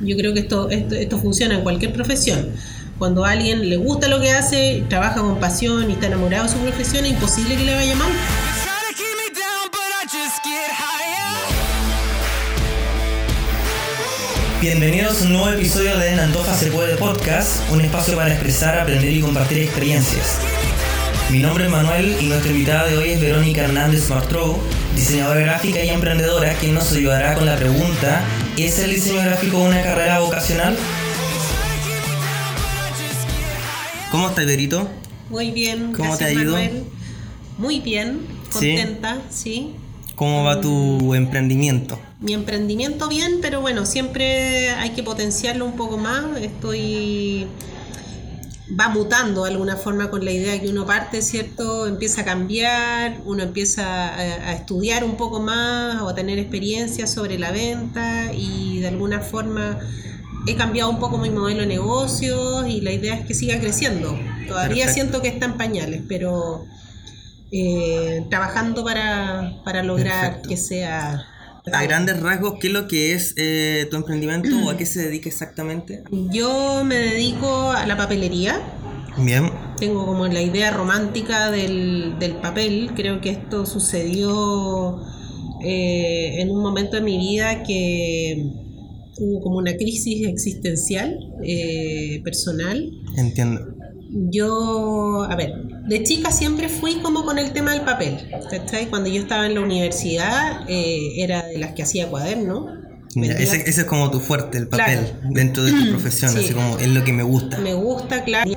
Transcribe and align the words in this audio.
Yo 0.00 0.16
creo 0.16 0.32
que 0.32 0.40
esto, 0.40 0.70
esto, 0.70 1.18
funciona 1.18 1.56
en 1.56 1.62
cualquier 1.62 1.92
profesión. 1.92 2.48
Cuando 2.98 3.24
a 3.24 3.32
alguien 3.32 3.68
le 3.68 3.76
gusta 3.76 4.08
lo 4.08 4.18
que 4.18 4.30
hace, 4.30 4.82
trabaja 4.88 5.20
con 5.20 5.38
pasión 5.38 5.90
y 5.90 5.92
está 5.92 6.06
enamorado 6.06 6.44
de 6.44 6.48
su 6.50 6.58
profesión, 6.58 7.04
es 7.04 7.12
imposible 7.12 7.54
que 7.54 7.64
le 7.64 7.74
vaya 7.74 7.94
mal. 7.96 8.10
Bienvenidos 14.62 15.20
a 15.20 15.24
un 15.24 15.32
nuevo 15.32 15.48
episodio 15.50 15.98
de 15.98 16.12
En 16.12 16.20
Antofa 16.20 16.54
se 16.54 16.70
puede 16.70 16.96
podcast, 16.96 17.70
un 17.70 17.82
espacio 17.82 18.16
para 18.16 18.30
expresar, 18.30 18.78
aprender 18.78 19.10
y 19.10 19.20
compartir 19.20 19.58
experiencias. 19.58 20.38
Mi 21.30 21.40
nombre 21.40 21.64
es 21.64 21.70
Manuel 21.70 22.16
y 22.20 22.26
nuestra 22.26 22.50
invitada 22.50 22.86
de 22.86 22.96
hoy 22.96 23.10
es 23.10 23.20
Verónica 23.20 23.64
Hernández 23.64 24.08
Martrou, 24.08 24.58
diseñadora 24.96 25.40
gráfica 25.40 25.84
y 25.84 25.90
emprendedora, 25.90 26.54
quien 26.54 26.74
nos 26.74 26.90
ayudará 26.92 27.34
con 27.34 27.46
la 27.46 27.56
pregunta, 27.56 28.22
¿es 28.56 28.78
el 28.78 28.90
diseño 28.90 29.22
gráfico 29.22 29.58
una 29.58 29.82
carrera 29.82 30.20
vocacional? 30.20 30.76
¿Cómo 34.10 34.28
estás, 34.28 34.46
Verito? 34.46 34.88
Muy 35.28 35.50
bien. 35.52 35.92
¿Cómo 35.92 36.16
te 36.16 36.32
ido? 36.32 36.52
Manuel. 36.52 36.84
Muy 37.58 37.80
bien, 37.80 38.20
¿Sí? 38.50 38.74
contenta, 38.74 39.18
sí. 39.30 39.74
¿Cómo 40.16 40.44
va 40.44 40.60
tu 40.60 41.14
emprendimiento? 41.14 41.98
Mi 42.20 42.34
emprendimiento 42.34 43.08
bien, 43.08 43.38
pero 43.40 43.60
bueno, 43.60 43.86
siempre 43.86 44.70
hay 44.70 44.90
que 44.90 45.02
potenciarlo 45.02 45.64
un 45.64 45.76
poco 45.76 45.96
más. 45.96 46.24
Estoy 46.40 47.46
va 48.78 48.88
mutando 48.88 49.44
de 49.44 49.50
alguna 49.50 49.76
forma 49.76 50.10
con 50.10 50.24
la 50.24 50.30
idea 50.30 50.60
que 50.60 50.68
uno 50.68 50.86
parte, 50.86 51.22
¿cierto? 51.22 51.86
Empieza 51.86 52.22
a 52.22 52.24
cambiar, 52.24 53.20
uno 53.24 53.42
empieza 53.42 54.08
a, 54.08 54.50
a 54.50 54.52
estudiar 54.52 55.04
un 55.04 55.16
poco 55.16 55.40
más 55.40 56.00
o 56.02 56.08
a 56.08 56.14
tener 56.14 56.38
experiencia 56.38 57.06
sobre 57.06 57.38
la 57.38 57.50
venta 57.50 58.32
y 58.32 58.80
de 58.80 58.88
alguna 58.88 59.20
forma 59.20 59.78
he 60.46 60.56
cambiado 60.56 60.90
un 60.90 60.98
poco 60.98 61.18
mi 61.18 61.30
modelo 61.30 61.60
de 61.60 61.66
negocios 61.66 62.66
y 62.66 62.80
la 62.80 62.92
idea 62.92 63.14
es 63.14 63.26
que 63.26 63.34
siga 63.34 63.58
creciendo. 63.60 64.18
Todavía 64.48 64.86
Perfecto. 64.86 64.92
siento 64.94 65.22
que 65.22 65.28
está 65.28 65.46
en 65.46 65.56
pañales, 65.56 66.02
pero 66.08 66.64
eh, 67.52 68.24
trabajando 68.30 68.84
para, 68.84 69.60
para 69.64 69.82
lograr 69.82 70.24
Perfecto. 70.24 70.48
que 70.48 70.56
sea... 70.56 71.26
A 71.72 71.82
grandes 71.84 72.20
rasgos, 72.20 72.54
¿qué 72.60 72.68
es 72.68 72.72
lo 72.72 72.88
que 72.88 73.12
es 73.12 73.34
eh, 73.36 73.86
tu 73.90 73.96
emprendimiento 73.96 74.48
o 74.64 74.70
a 74.70 74.76
qué 74.76 74.86
se 74.86 75.02
dedica 75.02 75.28
exactamente? 75.28 76.02
Yo 76.30 76.82
me 76.84 76.96
dedico 76.96 77.70
a 77.70 77.86
la 77.86 77.96
papelería. 77.96 78.60
Bien, 79.18 79.50
Tengo 79.78 80.06
como 80.06 80.26
la 80.28 80.40
idea 80.40 80.70
romántica 80.70 81.50
del, 81.50 82.18
del 82.18 82.36
papel. 82.36 82.92
Creo 82.94 83.20
que 83.20 83.30
esto 83.30 83.66
sucedió 83.66 85.00
eh, 85.62 86.40
en 86.40 86.50
un 86.50 86.62
momento 86.62 86.96
de 86.96 87.02
mi 87.02 87.18
vida 87.18 87.62
que 87.64 88.50
hubo 89.18 89.40
como 89.42 89.58
una 89.58 89.74
crisis 89.76 90.26
existencial, 90.26 91.18
eh, 91.44 92.20
personal. 92.24 92.90
entiendo. 93.16 93.60
Yo, 94.30 95.22
a 95.28 95.36
ver, 95.36 95.52
de 95.86 96.02
chica 96.04 96.30
siempre 96.30 96.68
fui 96.68 96.96
como 97.00 97.24
con 97.24 97.38
el 97.38 97.52
tema 97.52 97.72
del 97.72 97.82
papel. 97.82 98.30
¿cachai? 98.50 98.86
Cuando 98.88 99.08
yo 99.08 99.20
estaba 99.22 99.46
en 99.46 99.54
la 99.54 99.60
universidad 99.60 100.64
eh, 100.68 101.22
era 101.22 101.42
de 101.46 101.58
las 101.58 101.72
que 101.72 101.82
hacía 101.82 102.08
cuadernos. 102.08 102.66
Mira, 103.16 103.34
ese, 103.38 103.56
ese 103.68 103.80
es 103.80 103.84
como 103.86 104.10
tu 104.10 104.20
fuerte, 104.20 104.56
el 104.58 104.68
papel, 104.68 105.00
Claro. 105.00 105.18
dentro 105.30 105.64
de 105.64 105.72
tu 105.72 105.88
profesión, 105.90 106.30
Sí. 106.32 106.38
así 106.44 106.54
como 106.54 106.78
es 106.78 106.88
lo 106.88 107.02
que 107.04 107.12
me 107.12 107.22
gusta. 107.24 107.58
Me 107.58 107.74
gusta, 107.74 108.22
claro. 108.24 108.50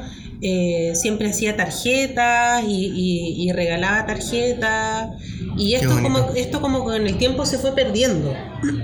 Eh, 0.46 0.92
siempre 0.96 1.30
hacía 1.30 1.56
tarjetas 1.56 2.64
y, 2.68 2.88
y- 2.94 3.48
y 3.48 3.52
regalaba 3.54 4.06
tarjetas. 4.06 5.10
Y 5.58 5.76
esto 5.76 6.02
como, 6.02 6.20
esto 6.36 6.62
como 6.62 6.84
con 6.84 7.08
el 7.08 7.18
tiempo 7.18 7.46
se 7.46 7.58
fue 7.58 7.74
perdiendo. 7.74 8.34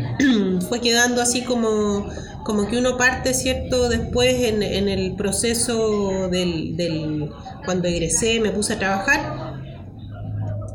fue 0.70 0.82
quedando 0.82 1.22
así 1.22 1.44
como, 1.44 2.08
como 2.44 2.68
que 2.68 2.78
uno 2.78 2.98
parte, 2.98 3.34
¿cierto? 3.34 3.90
Después 3.90 4.44
en, 4.44 4.64
en 4.64 4.88
el 4.88 5.16
proceso 5.16 6.30
del, 6.30 6.76
del... 6.76 7.30
Cuando 7.66 7.88
egresé, 7.88 8.40
me 8.40 8.52
puse 8.52 8.74
a 8.74 8.80
trabajar. 8.80 9.60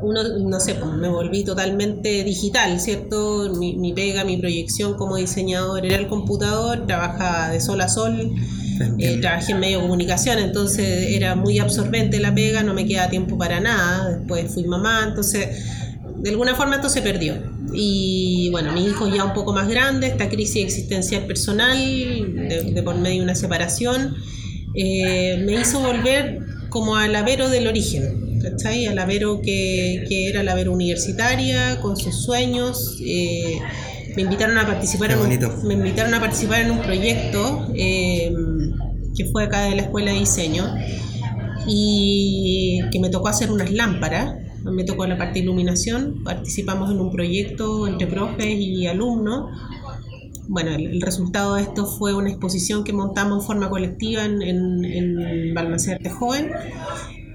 Uno, 0.01 0.21
no 0.39 0.59
sé, 0.59 0.75
pues, 0.75 0.91
me 0.91 1.07
volví 1.07 1.43
totalmente 1.43 2.23
digital, 2.23 2.79
¿cierto? 2.79 3.51
Mi, 3.57 3.75
mi 3.75 3.93
pega, 3.93 4.23
mi 4.23 4.37
proyección 4.37 4.95
como 4.95 5.15
diseñador 5.15 5.85
era 5.85 5.95
el 5.95 6.07
computador, 6.07 6.85
trabajaba 6.85 7.49
de 7.49 7.61
sol 7.61 7.81
a 7.81 7.87
sol. 7.87 8.33
Eh, 8.99 9.19
trabajé 9.21 9.53
en 9.53 9.59
medio 9.61 9.77
de 9.77 9.83
comunicación, 9.83 10.37
entonces 10.39 11.15
era 11.15 11.35
muy 11.35 11.59
absorbente 11.59 12.19
la 12.19 12.35
pega, 12.35 12.61
no 12.61 12.73
me 12.73 12.85
quedaba 12.85 13.09
tiempo 13.09 13.37
para 13.37 13.59
nada. 13.61 14.17
Después 14.17 14.53
fui 14.53 14.65
mamá, 14.65 15.05
entonces 15.07 15.47
de 16.17 16.29
alguna 16.29 16.55
forma 16.55 16.75
esto 16.75 16.89
se 16.89 17.01
perdió. 17.01 17.35
Y 17.73 18.49
bueno, 18.51 18.71
mi 18.73 18.85
hijo 18.85 19.07
ya 19.13 19.23
un 19.25 19.33
poco 19.33 19.53
más 19.53 19.67
grande, 19.67 20.07
esta 20.07 20.29
crisis 20.29 20.63
existencial 20.63 21.25
personal, 21.25 21.77
de, 21.77 22.71
de 22.73 22.83
por 22.83 22.95
medio 22.97 23.17
de 23.17 23.23
una 23.23 23.35
separación, 23.35 24.15
eh, 24.75 25.41
me 25.45 25.53
hizo 25.53 25.79
volver 25.81 26.39
como 26.69 26.95
al 26.97 27.15
Avero 27.15 27.49
del 27.49 27.67
origen, 27.67 28.39
¿cachai? 28.41 28.85
Al 28.87 28.99
Avero 28.99 29.41
que, 29.41 30.03
que 30.09 30.29
era 30.29 30.43
la 30.43 30.51
Avero 30.53 30.73
universitaria, 30.73 31.79
con 31.81 31.95
sus 31.97 32.23
sueños. 32.23 32.97
eh, 33.05 33.59
me 34.15 34.21
invitaron 34.21 34.57
a 34.57 34.65
participar 34.65 35.11
en 35.11 35.17
un- 35.19 35.67
me 35.67 35.73
invitaron 35.73 36.13
a 36.13 36.19
participar 36.21 36.61
en 36.61 36.71
un 36.71 36.81
proyecto 36.81 37.67
eh, 37.75 38.33
que 39.17 39.25
fue 39.25 39.43
acá 39.43 39.63
de 39.63 39.75
la 39.75 39.81
escuela 39.83 40.11
de 40.13 40.19
diseño 40.19 40.65
y 41.67 42.79
que 42.91 42.99
me 42.99 43.09
tocó 43.09 43.27
hacer 43.27 43.51
unas 43.51 43.71
lámparas. 43.71 44.35
Me 44.71 44.83
tocó 44.83 45.05
la 45.05 45.17
parte 45.17 45.35
de 45.35 45.39
iluminación. 45.41 46.23
Participamos 46.23 46.91
en 46.91 46.99
un 46.99 47.11
proyecto 47.11 47.87
entre 47.87 48.07
profes 48.07 48.55
y 48.59 48.87
alumnos. 48.87 49.51
Bueno, 50.47 50.71
el, 50.75 50.87
el 50.87 51.01
resultado 51.01 51.55
de 51.55 51.63
esto 51.63 51.85
fue 51.85 52.13
una 52.13 52.29
exposición 52.29 52.83
que 52.83 52.93
montamos 52.93 53.41
en 53.41 53.47
forma 53.47 53.69
colectiva 53.69 54.25
en, 54.25 54.41
en, 54.41 54.85
en 54.85 55.53
Balmaceda 55.53 55.95
Arte 55.95 56.09
Joven. 56.09 56.51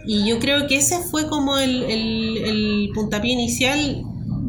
Y 0.06 0.28
yo 0.28 0.38
creo 0.38 0.66
que 0.66 0.76
ese 0.76 0.98
fue 0.98 1.28
como 1.28 1.58
el, 1.58 1.82
el, 1.84 2.36
el 2.38 2.90
puntapié 2.94 3.32
inicial 3.32 4.02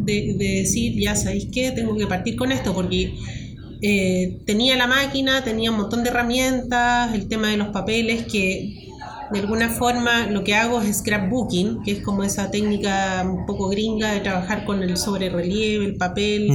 de, 0.06 0.36
de 0.38 0.47
decir, 0.62 0.97
ya 1.00 1.16
sabéis 1.16 1.47
qué, 1.52 1.72
tengo 1.72 1.96
que 1.97 2.08
partir 2.08 2.36
con 2.36 2.52
esto, 2.52 2.74
porque 2.74 3.14
eh, 3.81 4.40
tenía 4.46 4.75
la 4.78 4.88
máquina, 4.88 5.44
tenía 5.44 5.72
un 5.72 5.78
montón 5.78 6.03
de 6.03 6.09
herramientas, 6.09 7.14
el 7.14 7.28
tema 7.28 7.50
de 7.50 7.58
los 7.58 7.68
papeles, 7.70 8.25
que 8.25 8.91
de 9.31 9.40
alguna 9.40 9.69
forma 9.69 10.28
lo 10.28 10.44
que 10.44 10.56
hago 10.56 10.81
es 10.81 10.97
scrapbooking, 10.97 11.84
que 11.84 11.92
es 11.94 12.02
como 12.02 12.24
esa 12.24 12.52
técnica 12.52 13.24
un 13.25 13.46
poco 13.46 13.69
gringa 13.69 14.12
de 14.14 14.19
trabajar 14.19 14.66
con 14.66 14.84
el 14.84 14.97
sobre 14.97 15.30
relieve, 15.30 15.86
el 15.86 15.96
papel, 15.96 16.47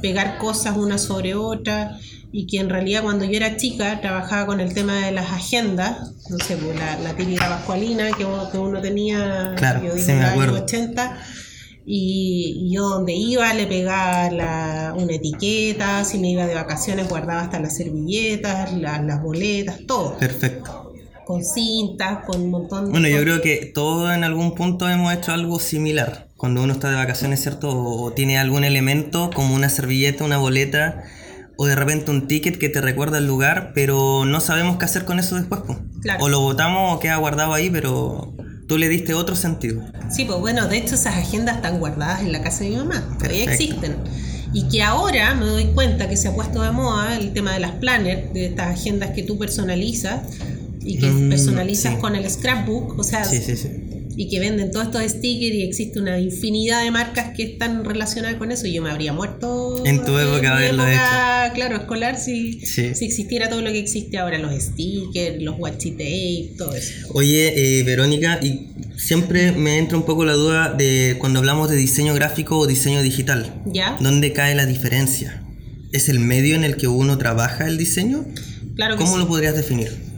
pegar 0.00 0.38
cosas 0.38 0.76
una 0.76 0.98
sobre 0.98 1.34
otra 1.34 1.98
y 2.32 2.46
que 2.46 2.58
en 2.58 2.68
realidad 2.70 3.02
cuando 3.02 3.24
yo 3.24 3.32
era 3.36 3.56
chica 3.56 4.00
trabajaba 4.00 4.46
con 4.46 4.60
el 4.60 4.72
tema 4.72 5.04
de 5.06 5.10
las 5.12 5.32
agendas, 5.32 6.12
no 6.30 6.38
sé, 6.38 6.56
pues, 6.56 6.78
la, 6.78 6.96
la 7.00 7.14
típica 7.16 7.48
pascualina 7.48 8.12
que, 8.12 8.24
uno- 8.24 8.48
que 8.50 8.58
uno 8.58 8.80
tenía, 8.80 9.54
Claro, 9.56 9.80
yo 9.84 9.94
me 9.94 10.00
en 10.00 10.06
los 10.06 10.08
años 10.08 10.30
acuerdo. 10.30 10.62
80, 10.62 11.18
y, 11.86 12.66
y 12.68 12.74
yo 12.74 12.88
donde 12.88 13.14
iba 13.14 13.52
le 13.54 13.66
pegaba 13.66 14.30
la- 14.30 14.94
una 14.96 15.14
etiqueta, 15.14 16.04
si 16.04 16.18
me 16.18 16.30
iba 16.30 16.46
de 16.46 16.54
vacaciones 16.54 17.08
guardaba 17.08 17.40
hasta 17.42 17.58
las 17.58 17.74
servilletas, 17.76 18.72
la- 18.74 19.02
las 19.02 19.20
boletas, 19.22 19.80
todo, 19.88 20.16
perfecto. 20.18 20.89
Con 21.30 21.44
cintas, 21.44 22.24
con 22.26 22.40
un 22.42 22.50
montón 22.50 22.86
de 22.86 22.90
Bueno, 22.90 23.06
yo 23.06 23.20
creo 23.20 23.40
que 23.40 23.70
todos 23.72 24.12
en 24.12 24.24
algún 24.24 24.56
punto 24.56 24.88
hemos 24.88 25.14
hecho 25.14 25.30
algo 25.30 25.60
similar. 25.60 26.26
Cuando 26.36 26.60
uno 26.60 26.72
está 26.72 26.90
de 26.90 26.96
vacaciones, 26.96 27.40
¿cierto? 27.40 27.68
O 27.70 28.12
tiene 28.12 28.36
algún 28.36 28.64
elemento 28.64 29.30
como 29.32 29.54
una 29.54 29.68
servilleta, 29.68 30.24
una 30.24 30.38
boleta 30.38 31.04
o 31.56 31.66
de 31.66 31.76
repente 31.76 32.10
un 32.10 32.26
ticket 32.26 32.58
que 32.58 32.68
te 32.68 32.80
recuerda 32.80 33.18
el 33.18 33.28
lugar, 33.28 33.70
pero 33.76 34.24
no 34.24 34.40
sabemos 34.40 34.78
qué 34.78 34.86
hacer 34.86 35.04
con 35.04 35.20
eso 35.20 35.36
después. 35.36 35.60
po. 35.60 35.78
Claro. 36.02 36.24
O 36.24 36.28
lo 36.28 36.40
botamos 36.40 36.96
o 36.96 36.98
queda 36.98 37.14
guardado 37.16 37.54
ahí, 37.54 37.70
pero 37.70 38.34
tú 38.66 38.76
le 38.76 38.88
diste 38.88 39.14
otro 39.14 39.36
sentido. 39.36 39.84
Sí, 40.10 40.24
pues 40.24 40.40
bueno, 40.40 40.66
de 40.66 40.78
hecho 40.78 40.96
esas 40.96 41.14
agendas 41.14 41.56
están 41.56 41.78
guardadas 41.78 42.22
en 42.22 42.32
la 42.32 42.42
casa 42.42 42.64
de 42.64 42.70
mi 42.70 42.76
mamá, 42.76 43.06
todavía 43.20 43.44
existen. 43.44 43.94
Y 44.52 44.68
que 44.68 44.82
ahora 44.82 45.32
me 45.34 45.46
doy 45.46 45.66
cuenta 45.66 46.08
que 46.08 46.16
se 46.16 46.26
ha 46.26 46.34
puesto 46.34 46.60
de 46.60 46.72
moda 46.72 47.16
el 47.16 47.32
tema 47.32 47.52
de 47.52 47.60
las 47.60 47.70
planners, 47.72 48.32
de 48.32 48.46
estas 48.46 48.80
agendas 48.80 49.10
que 49.10 49.22
tú 49.22 49.38
personalizas 49.38 50.22
y 50.82 50.98
que 50.98 51.06
Mm, 51.08 51.28
personalizas 51.28 51.94
sí. 51.94 52.00
con 52.00 52.16
el 52.16 52.28
scrapbook, 52.30 52.98
o 52.98 53.04
sea, 53.04 53.24
Sí, 53.24 53.38
sí, 53.44 53.56
sí. 53.56 53.68
y 54.16 54.28
que 54.28 54.40
venden 54.40 54.70
todos 54.70 54.86
estos 54.86 55.02
stickers 55.02 55.54
y 55.54 55.62
existe 55.62 56.00
una 56.00 56.18
infinidad 56.18 56.82
de 56.84 56.90
marcas 56.90 57.34
que 57.36 57.42
están 57.44 57.84
relacionadas 57.84 58.36
con 58.38 58.50
eso. 58.52 58.66
Yo 58.66 58.82
me 58.82 58.90
habría 58.90 59.12
muerto 59.12 59.82
En 59.86 60.04
tu 60.04 60.18
época 60.18 60.56
haberlo 60.56 60.86
época, 60.86 61.52
claro, 61.54 61.76
escolar 61.76 62.18
si, 62.18 62.60
si 62.64 62.82
existiera 63.04 63.48
todo 63.48 63.60
lo 63.62 63.70
que 63.72 63.78
existe 63.78 64.18
ahora, 64.18 64.38
los 64.38 64.52
stickers, 64.62 65.40
los 65.42 65.54
washi 65.58 65.90
tape, 65.92 66.50
todo 66.58 66.74
eso. 66.74 66.92
Oye, 67.14 67.78
eh, 67.78 67.82
Verónica, 67.82 68.38
y 68.42 68.68
siempre 68.96 69.52
me 69.52 69.78
entra 69.78 69.96
un 69.96 70.04
poco 70.04 70.24
la 70.24 70.32
duda 70.34 70.72
de 70.74 71.16
cuando 71.18 71.38
hablamos 71.38 71.70
de 71.70 71.76
diseño 71.76 72.14
gráfico 72.14 72.58
o 72.58 72.66
diseño 72.66 73.02
digital. 73.02 73.62
¿Ya? 73.66 73.96
¿Dónde 74.00 74.32
cae 74.32 74.54
la 74.54 74.66
diferencia? 74.66 75.42
¿Es 75.92 76.08
el 76.08 76.20
medio 76.20 76.54
en 76.56 76.64
el 76.64 76.76
que 76.76 76.88
uno 76.88 77.16
trabaja 77.18 77.66
el 77.66 77.76
diseño? 77.78 78.24
Claro 78.76 78.96
que 78.96 79.04
¿Cómo 79.04 79.18
lo 79.18 79.26
podrías 79.28 79.54
definir? 79.56 80.09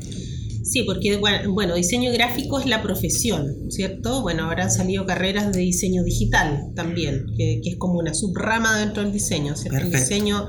Sí, 0.72 0.84
porque 0.84 1.18
bueno, 1.18 1.74
diseño 1.74 2.10
gráfico 2.12 2.58
es 2.58 2.64
la 2.64 2.80
profesión, 2.82 3.70
¿cierto? 3.70 4.22
Bueno, 4.22 4.44
ahora 4.44 4.64
han 4.64 4.70
salido 4.70 5.04
carreras 5.04 5.52
de 5.52 5.60
diseño 5.60 6.02
digital 6.02 6.72
también, 6.74 7.26
que, 7.36 7.60
que 7.62 7.70
es 7.72 7.76
como 7.76 7.98
una 7.98 8.14
subrama 8.14 8.78
dentro 8.78 9.02
del 9.02 9.12
diseño, 9.12 9.54
¿cierto? 9.54 9.76
El 9.76 9.90
Perfecto. 9.90 10.14
diseño 10.14 10.48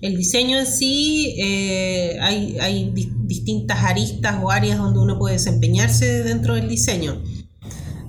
El 0.00 0.16
diseño 0.16 0.60
en 0.60 0.66
sí, 0.66 1.34
eh, 1.38 2.16
hay, 2.20 2.56
hay 2.60 2.92
distintas 3.24 3.82
aristas 3.82 4.36
o 4.40 4.52
áreas 4.52 4.78
donde 4.78 5.00
uno 5.00 5.18
puede 5.18 5.34
desempeñarse 5.34 6.22
dentro 6.22 6.54
del 6.54 6.68
diseño. 6.68 7.20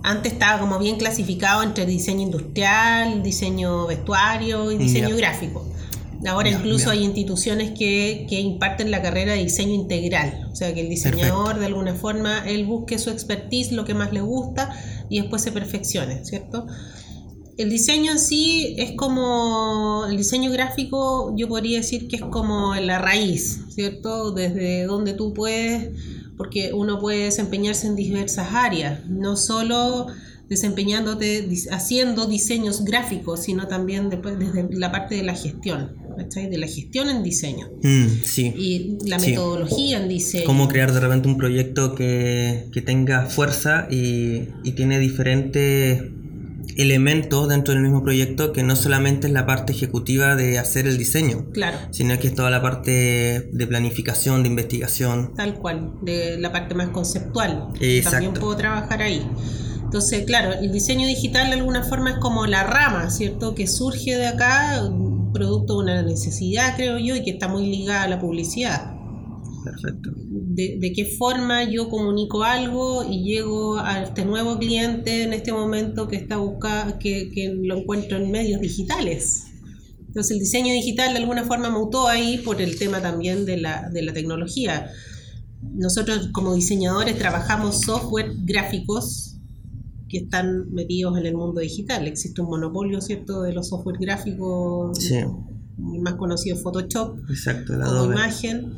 Antes 0.04 0.34
estaba 0.34 0.60
como 0.60 0.78
bien 0.78 0.98
clasificado 0.98 1.64
entre 1.64 1.88
diseño 1.88 2.22
industrial, 2.22 3.24
diseño 3.24 3.88
vestuario 3.88 4.72
y 4.72 4.78
diseño 4.78 5.18
gráfico. 5.18 5.66
Ahora 6.28 6.50
incluso 6.50 6.90
hay 6.90 7.04
instituciones 7.04 7.72
que, 7.78 8.26
que, 8.30 8.40
imparten 8.40 8.92
la 8.92 9.02
carrera 9.02 9.34
de 9.34 9.44
diseño 9.44 9.74
integral, 9.74 10.48
o 10.52 10.56
sea 10.56 10.74
que 10.74 10.82
el 10.82 10.90
diseñador 10.90 11.60
de 11.60 11.66
alguna 11.66 11.94
forma, 11.94 12.48
él 12.48 12.66
busque 12.66 12.98
su 13.00 13.10
expertise, 13.10 13.72
lo 13.72 13.86
que 13.86 13.94
más 13.94 14.12
le 14.12 14.22
gusta 14.22 14.72
y 15.10 15.20
después 15.20 15.42
se 15.42 15.52
perfeccione, 15.52 16.26
¿cierto? 16.26 16.66
El 17.58 17.70
diseño 17.70 18.12
en 18.12 18.20
sí 18.20 18.76
es 18.78 18.94
como, 18.94 20.06
el 20.10 20.18
diseño 20.18 20.52
gráfico 20.52 21.34
yo 21.38 21.48
podría 21.48 21.78
decir 21.78 22.10
que 22.10 22.18
es 22.18 22.22
como 22.22 22.76
la 22.76 23.00
raíz, 23.00 23.62
¿cierto? 23.70 24.32
Desde 24.32 24.84
donde 24.84 25.14
tú 25.14 25.34
puedes, 25.34 25.90
porque 26.36 26.74
uno 26.74 27.00
puede 27.00 27.26
desempeñarse 27.26 27.88
en 27.88 27.96
diversas 27.96 28.54
áreas, 28.54 29.06
no 29.08 29.38
solo 29.38 30.08
desempeñándote 30.50 31.48
haciendo 31.72 32.26
diseños 32.26 32.84
gráficos, 32.84 33.44
sino 33.44 33.68
también 33.68 34.10
después 34.10 34.38
desde 34.38 34.68
la 34.76 34.92
parte 34.92 35.16
de 35.16 35.24
la 35.24 35.34
gestión. 35.34 35.96
De 36.16 36.58
la 36.58 36.68
gestión 36.68 37.10
en 37.10 37.24
diseño. 37.24 37.70
Mm, 37.82 38.08
sí. 38.24 38.54
Y 38.58 38.98
la 39.08 39.20
metodología 39.20 40.02
en 40.02 40.10
diseño. 40.10 40.46
Cómo 40.46 40.68
crear 40.68 40.92
de 40.94 41.00
repente 41.00 41.28
un 41.28 41.38
proyecto 41.38 41.96
que, 41.96 42.68
que 42.72 42.82
tenga 42.82 43.26
fuerza 43.26 43.88
y, 43.90 44.50
y 44.64 44.72
tiene 44.72 45.00
diferentes 45.00 46.02
elementos 46.78 47.48
dentro 47.48 47.74
del 47.74 47.84
mismo 47.84 48.04
proyecto 48.04 48.52
que 48.52 48.64
no 48.64 48.76
solamente 48.76 49.28
es 49.28 49.34
la 49.34 49.46
parte 49.46 49.74
ejecutiva 49.74 50.36
de 50.36 50.60
hacer 50.60 50.88
el 50.88 50.98
diseño, 50.98 51.46
claro. 51.54 51.78
sino 51.92 52.18
que 52.20 52.28
es 52.28 52.36
toda 52.36 52.50
la 52.50 52.62
parte 52.62 53.50
de 53.52 53.68
planificación, 53.68 54.44
de 54.44 54.50
investigación. 54.50 55.34
Tal 55.36 55.56
cual, 55.56 55.94
de 56.02 56.38
la 56.38 56.52
parte 56.52 56.76
más 56.76 56.90
conceptual. 56.90 57.70
Exacto. 57.80 58.12
También 58.12 58.34
puedo 58.34 58.56
trabajar 58.56 59.02
ahí. 59.02 59.26
Entonces, 59.84 60.26
claro, 60.26 60.54
el 60.54 60.72
diseño 60.72 61.08
digital 61.08 61.48
de 61.48 61.54
alguna 61.54 61.84
forma 61.84 62.12
es 62.12 62.18
como 62.18 62.46
la 62.48 62.64
rama, 62.64 63.10
¿cierto? 63.12 63.56
Que 63.56 63.68
surge 63.68 64.18
de 64.18 64.28
acá, 64.28 64.84
producto 65.36 65.74
de 65.74 65.84
una 65.84 66.02
necesidad, 66.02 66.76
creo 66.76 66.98
yo, 66.98 67.16
y 67.16 67.24
que 67.24 67.32
está 67.32 67.48
muy 67.48 67.68
ligada 67.68 68.04
a 68.04 68.08
la 68.08 68.20
publicidad. 68.20 68.96
Perfecto. 69.64 70.12
De, 70.16 70.78
de, 70.80 70.94
qué 70.94 71.06
forma 71.06 71.64
yo 71.64 71.90
comunico 71.90 72.44
algo 72.44 73.04
y 73.04 73.24
llego 73.24 73.80
a 73.80 74.04
este 74.04 74.24
nuevo 74.24 74.58
cliente 74.58 75.24
en 75.24 75.34
este 75.34 75.52
momento 75.52 76.08
que 76.08 76.16
está 76.16 76.38
buscando, 76.38 76.98
que, 77.00 77.32
que, 77.32 77.54
lo 77.54 77.78
encuentro 77.78 78.18
en 78.18 78.32
medios 78.32 78.62
digitales. 78.62 79.48
Entonces 80.08 80.32
el 80.32 80.40
diseño 80.40 80.72
digital 80.72 81.14
de 81.14 81.20
alguna 81.20 81.44
forma 81.44 81.70
mutó 81.70 82.08
ahí 82.08 82.38
por 82.38 82.62
el 82.62 82.78
tema 82.78 83.02
también 83.02 83.46
de 83.46 83.58
la, 83.58 83.90
de 83.90 84.02
la 84.04 84.14
tecnología. 84.14 84.90
Nosotros 85.74 86.30
como 86.32 86.54
diseñadores 86.54 87.18
trabajamos 87.18 87.82
software 87.82 88.32
gráficos 88.46 89.35
que 90.10 90.20
están 90.20 90.72
metidos 90.72 91.18
en 91.18 91.26
el 91.26 91.36
mundo 91.36 91.62
digital. 91.62 92.08
Existe 92.08 92.42
un 92.42 92.50
monopolio, 92.50 93.02
¿cierto?, 93.02 93.42
de 93.42 93.54
los 93.54 93.70
software 93.70 93.98
gráficos. 94.00 94.98
Sí. 94.98 95.16
más 95.78 96.16
conocido 96.16 96.58
Photoshop, 96.58 97.18
Exacto, 97.30 97.74
como 97.78 98.06
imagen 98.06 98.78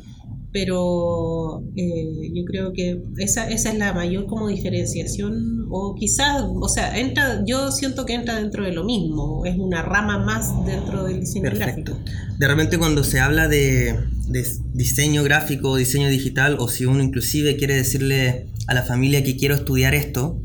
pero 0.52 1.62
eh, 1.76 2.30
yo 2.34 2.44
creo 2.44 2.72
que 2.72 3.02
esa, 3.18 3.48
esa 3.48 3.70
es 3.70 3.78
la 3.78 3.92
mayor 3.92 4.26
como 4.26 4.48
diferenciación 4.48 5.66
o 5.70 5.94
quizás, 5.94 6.42
o 6.42 6.68
sea, 6.68 6.98
entra, 6.98 7.42
yo 7.46 7.70
siento 7.70 8.06
que 8.06 8.14
entra 8.14 8.40
dentro 8.40 8.64
de 8.64 8.72
lo 8.72 8.84
mismo, 8.84 9.44
es 9.44 9.56
una 9.58 9.82
rama 9.82 10.18
más 10.18 10.64
dentro 10.64 11.04
del 11.04 11.20
diseño 11.20 11.50
Perfecto. 11.50 11.92
gráfico. 11.92 12.36
De 12.38 12.48
repente 12.48 12.78
cuando 12.78 13.04
se 13.04 13.20
habla 13.20 13.46
de, 13.46 13.94
de 14.28 14.46
diseño 14.72 15.22
gráfico, 15.22 15.76
diseño 15.76 16.08
digital, 16.08 16.56
o 16.58 16.68
si 16.68 16.86
uno 16.86 17.02
inclusive 17.02 17.56
quiere 17.56 17.74
decirle 17.74 18.48
a 18.66 18.74
la 18.74 18.82
familia 18.82 19.22
que 19.22 19.36
quiero 19.36 19.54
estudiar 19.54 19.94
esto, 19.94 20.42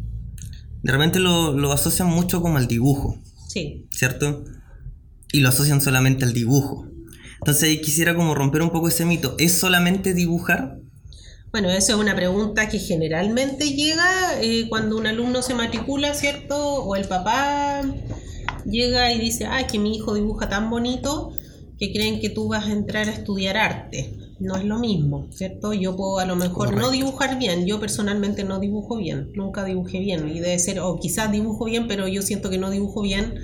de 0.83 0.91
repente 0.91 1.19
lo, 1.19 1.53
lo 1.53 1.71
asocian 1.71 2.07
mucho 2.09 2.41
como 2.41 2.57
al 2.57 2.67
dibujo. 2.67 3.17
Sí. 3.47 3.87
¿Cierto? 3.89 4.43
Y 5.31 5.39
lo 5.39 5.49
asocian 5.49 5.81
solamente 5.81 6.25
al 6.25 6.33
dibujo. 6.33 6.87
Entonces 7.39 7.79
quisiera 7.79 8.15
como 8.15 8.35
romper 8.35 8.61
un 8.61 8.69
poco 8.69 8.89
ese 8.89 9.05
mito. 9.05 9.35
¿Es 9.39 9.59
solamente 9.59 10.13
dibujar? 10.13 10.77
Bueno, 11.51 11.69
eso 11.69 11.93
es 11.93 11.99
una 11.99 12.15
pregunta 12.15 12.67
que 12.67 12.79
generalmente 12.79 13.73
llega 13.73 14.41
eh, 14.41 14.67
cuando 14.69 14.97
un 14.97 15.07
alumno 15.07 15.41
se 15.41 15.53
matricula, 15.53 16.13
¿cierto? 16.15 16.57
O 16.57 16.95
el 16.95 17.05
papá 17.05 17.81
llega 18.65 19.13
y 19.13 19.19
dice, 19.19 19.45
ay, 19.45 19.65
que 19.71 19.79
mi 19.79 19.95
hijo 19.95 20.15
dibuja 20.15 20.49
tan 20.49 20.69
bonito 20.69 21.31
que 21.77 21.93
creen 21.93 22.19
que 22.19 22.29
tú 22.29 22.47
vas 22.47 22.65
a 22.65 22.71
entrar 22.71 23.07
a 23.07 23.11
estudiar 23.11 23.57
arte. 23.57 24.17
No 24.43 24.57
es 24.57 24.65
lo 24.65 24.77
mismo, 24.77 25.27
¿cierto? 25.31 25.73
Yo 25.73 25.95
puedo 25.95 26.19
a 26.19 26.25
lo 26.25 26.35
mejor 26.35 26.75
no 26.75 26.91
dibujar 26.91 27.39
bien, 27.39 27.65
yo 27.65 27.79
personalmente 27.79 28.43
no 28.43 28.59
dibujo 28.59 28.97
bien, 28.97 29.31
nunca 29.35 29.63
dibujé 29.63 29.99
bien, 29.99 30.27
y 30.27 30.41
debe 30.41 30.59
ser, 30.59 30.81
o 30.81 30.99
quizás 30.99 31.31
dibujo 31.31 31.63
bien, 31.63 31.87
pero 31.87 32.09
yo 32.09 32.21
siento 32.21 32.49
que 32.49 32.57
no 32.57 32.69
dibujo 32.69 33.01
bien 33.01 33.35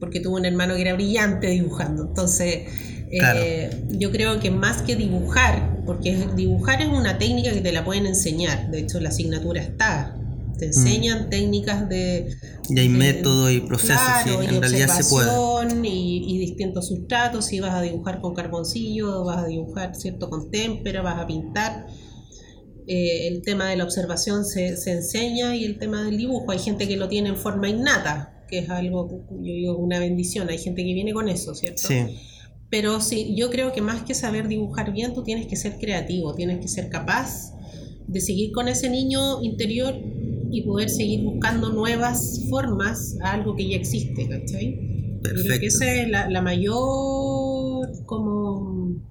porque 0.00 0.20
tuve 0.20 0.40
un 0.40 0.46
hermano 0.46 0.74
que 0.74 0.80
era 0.80 0.94
brillante 0.94 1.48
dibujando. 1.48 2.04
Entonces, 2.04 2.62
eh, 3.10 3.70
yo 3.90 4.10
creo 4.10 4.40
que 4.40 4.50
más 4.50 4.80
que 4.80 4.96
dibujar, 4.96 5.82
porque 5.84 6.16
dibujar 6.34 6.80
es 6.80 6.88
una 6.88 7.18
técnica 7.18 7.52
que 7.52 7.60
te 7.60 7.72
la 7.72 7.84
pueden 7.84 8.06
enseñar, 8.06 8.70
de 8.70 8.80
hecho 8.80 9.00
la 9.00 9.10
asignatura 9.10 9.60
está, 9.60 10.16
te 10.58 10.66
mm. 10.66 10.68
enseñan 10.68 11.30
técnicas 11.30 11.88
de... 11.88 12.28
Y 12.68 12.78
hay 12.78 12.88
métodos 12.88 13.50
y 13.50 13.60
procesos, 13.60 14.26
en 14.26 14.60
realidad 14.60 14.88
se 14.88 15.08
puede. 15.08 15.30
Y, 15.86 16.34
y, 16.34 16.38
distintos 16.38 16.88
sustratos, 16.88 17.46
si 17.46 17.60
vas 17.60 17.74
a 17.74 17.80
dibujar 17.80 18.20
con 18.20 18.34
carboncillo, 18.34 19.24
vas 19.24 19.44
a 19.44 19.46
dibujar 19.46 19.94
cierto 19.94 20.28
con 20.28 20.50
témpera, 20.50 21.02
vas 21.02 21.18
a 21.18 21.26
pintar. 21.26 21.86
Eh, 22.86 23.28
el 23.28 23.42
tema 23.42 23.68
de 23.68 23.76
la 23.76 23.84
observación 23.84 24.44
se, 24.44 24.76
se 24.76 24.92
enseña 24.92 25.54
y 25.54 25.64
el 25.64 25.78
tema 25.78 26.04
del 26.04 26.16
dibujo, 26.16 26.50
hay 26.50 26.58
gente 26.58 26.88
que 26.88 26.96
lo 26.96 27.08
tiene 27.08 27.28
en 27.28 27.36
forma 27.36 27.68
innata, 27.68 28.44
que 28.48 28.60
es 28.60 28.70
algo, 28.70 29.26
yo 29.30 29.52
digo, 29.52 29.76
una 29.76 29.98
bendición, 29.98 30.48
hay 30.48 30.58
gente 30.58 30.82
que 30.82 30.94
viene 30.94 31.12
con 31.12 31.28
eso, 31.28 31.54
¿cierto? 31.54 31.86
Sí. 31.86 32.16
Pero 32.70 33.00
sí, 33.00 33.34
yo 33.36 33.50
creo 33.50 33.72
que 33.72 33.82
más 33.82 34.02
que 34.02 34.14
saber 34.14 34.48
dibujar 34.48 34.92
bien, 34.92 35.14
tú 35.14 35.22
tienes 35.22 35.46
que 35.46 35.56
ser 35.56 35.78
creativo, 35.78 36.34
tienes 36.34 36.60
que 36.60 36.68
ser 36.68 36.88
capaz 36.88 37.52
de 38.06 38.20
seguir 38.20 38.52
con 38.52 38.68
ese 38.68 38.88
niño 38.88 39.42
interior 39.42 39.94
y 40.50 40.62
poder 40.62 40.90
seguir 40.90 41.22
buscando 41.22 41.70
nuevas 41.72 42.40
formas 42.48 43.16
a 43.22 43.32
algo 43.32 43.54
que 43.54 43.68
ya 43.68 43.76
existe, 43.76 44.28
¿cachai? 44.28 45.18
Perfecto. 45.22 45.46
Creo 45.46 45.60
que 45.60 45.66
esa 45.66 45.94
es 45.94 46.08
la, 46.08 46.30
la 46.30 46.42
mayor 46.42 47.88
como 48.06 49.02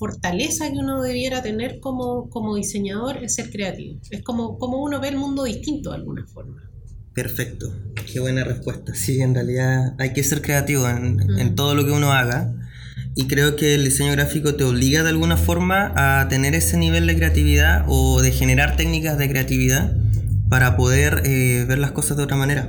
fortaleza 0.00 0.70
que 0.70 0.78
uno 0.78 1.02
debiera 1.02 1.42
tener 1.42 1.78
como, 1.78 2.30
como 2.30 2.56
diseñador 2.56 3.22
es 3.22 3.34
ser 3.34 3.50
creativo. 3.50 4.00
Es 4.10 4.22
como, 4.22 4.58
como 4.58 4.82
uno 4.82 4.98
ve 4.98 5.08
el 5.08 5.16
mundo 5.16 5.44
distinto 5.44 5.90
de 5.90 5.96
alguna 5.96 6.26
forma. 6.26 6.70
Perfecto, 7.14 7.70
qué 8.10 8.18
buena 8.18 8.42
respuesta. 8.44 8.94
Sí, 8.94 9.20
en 9.20 9.34
realidad 9.34 9.94
hay 9.98 10.14
que 10.14 10.22
ser 10.22 10.40
creativo 10.40 10.88
en, 10.88 11.38
en, 11.38 11.54
todo 11.54 11.74
lo 11.74 11.84
que 11.84 11.90
uno 11.90 12.12
haga 12.12 12.54
y 13.14 13.26
creo 13.26 13.56
que 13.56 13.74
el 13.74 13.84
diseño 13.84 14.12
gráfico 14.12 14.54
te 14.54 14.64
obliga 14.64 15.02
de 15.02 15.10
alguna 15.10 15.36
forma 15.36 15.92
a 15.96 16.28
tener 16.28 16.54
ese 16.54 16.78
nivel 16.78 17.06
de 17.06 17.16
creatividad 17.16 17.84
o 17.88 18.22
de 18.22 18.30
generar 18.30 18.76
técnicas 18.76 19.18
de 19.18 19.28
creatividad 19.28 19.94
para 20.50 20.76
poder 20.76 21.22
eh, 21.24 21.64
ver 21.66 21.78
las 21.78 21.92
cosas 21.92 22.16
de 22.16 22.24
otra 22.24 22.36
manera. 22.36 22.68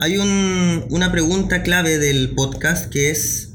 Hay 0.00 0.18
un, 0.18 0.84
una 0.90 1.10
pregunta 1.10 1.62
clave 1.62 1.98
del 1.98 2.34
podcast 2.34 2.90
que 2.90 3.10
es 3.10 3.54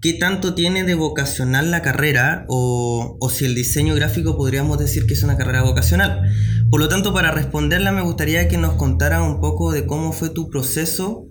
qué 0.00 0.12
tanto 0.12 0.54
tiene 0.54 0.84
de 0.84 0.94
vocacional 0.94 1.70
la 1.70 1.80
carrera 1.80 2.44
o, 2.48 3.16
o, 3.18 3.30
si 3.30 3.46
el 3.46 3.54
diseño 3.54 3.94
gráfico 3.94 4.36
podríamos 4.36 4.78
decir 4.78 5.06
que 5.06 5.14
es 5.14 5.22
una 5.22 5.38
carrera 5.38 5.62
vocacional. 5.62 6.30
Por 6.70 6.78
lo 6.78 6.88
tanto, 6.88 7.14
para 7.14 7.30
responderla 7.30 7.90
me 7.90 8.02
gustaría 8.02 8.48
que 8.48 8.58
nos 8.58 8.74
contara 8.74 9.22
un 9.22 9.40
poco 9.40 9.72
de 9.72 9.86
cómo 9.86 10.12
fue 10.12 10.28
tu 10.28 10.50
proceso 10.50 11.26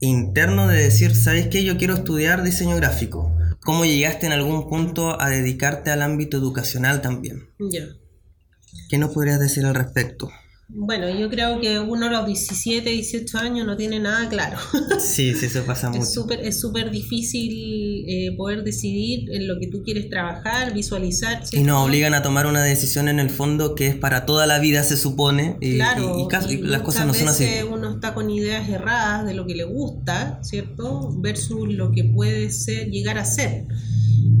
interno 0.00 0.68
de 0.68 0.76
decir, 0.76 1.16
¿sabes 1.16 1.48
qué? 1.48 1.64
Yo 1.64 1.78
quiero 1.78 1.94
estudiar 1.94 2.42
diseño 2.42 2.76
gráfico. 2.76 3.34
¿Cómo 3.60 3.84
llegaste 3.86 4.26
en 4.26 4.32
algún 4.32 4.68
punto 4.68 5.20
a 5.20 5.30
dedicarte 5.30 5.90
al 5.90 6.02
ámbito 6.02 6.36
educacional 6.36 7.00
también? 7.00 7.48
Ya. 7.58 7.86
¿Qué 8.90 8.98
nos 8.98 9.12
podrías 9.12 9.40
decir 9.40 9.64
al 9.64 9.74
respecto? 9.74 10.30
Bueno, 10.70 11.08
yo 11.08 11.30
creo 11.30 11.60
que 11.60 11.80
uno 11.80 12.08
a 12.08 12.10
los 12.10 12.26
17, 12.26 12.90
18 12.90 13.38
años 13.38 13.66
no 13.66 13.74
tiene 13.74 14.00
nada 14.00 14.28
claro. 14.28 14.58
Sí, 15.00 15.34
sí, 15.34 15.46
eso 15.46 15.64
pasa 15.64 15.88
mucho. 15.88 16.02
Es 16.42 16.60
súper 16.60 16.90
difícil 16.90 18.04
eh, 18.06 18.34
poder 18.36 18.64
decidir 18.64 19.30
en 19.32 19.48
lo 19.48 19.58
que 19.58 19.68
tú 19.68 19.82
quieres 19.82 20.10
trabajar, 20.10 20.74
visualizar. 20.74 21.42
Y 21.52 21.60
nos 21.60 21.86
obligan 21.86 22.12
a 22.12 22.22
tomar 22.22 22.46
una 22.46 22.62
decisión 22.62 23.08
en 23.08 23.18
el 23.18 23.30
fondo 23.30 23.74
que 23.74 23.86
es 23.86 23.94
para 23.94 24.26
toda 24.26 24.46
la 24.46 24.58
vida, 24.58 24.82
se 24.84 24.98
supone. 24.98 25.56
Y, 25.62 25.76
claro, 25.76 26.28
y, 26.50 26.54
y, 26.54 26.58
las 26.58 26.82
cosas 26.82 27.06
no 27.06 27.14
son 27.14 27.28
así. 27.28 27.46
uno 27.70 27.94
está 27.94 28.12
con 28.12 28.28
ideas 28.28 28.68
erradas 28.68 29.26
de 29.26 29.32
lo 29.32 29.46
que 29.46 29.54
le 29.54 29.64
gusta, 29.64 30.38
¿cierto? 30.42 31.10
Versus 31.18 31.72
lo 31.72 31.92
que 31.92 32.04
puede 32.04 32.50
ser, 32.50 32.90
llegar 32.90 33.16
a 33.16 33.24
ser. 33.24 33.64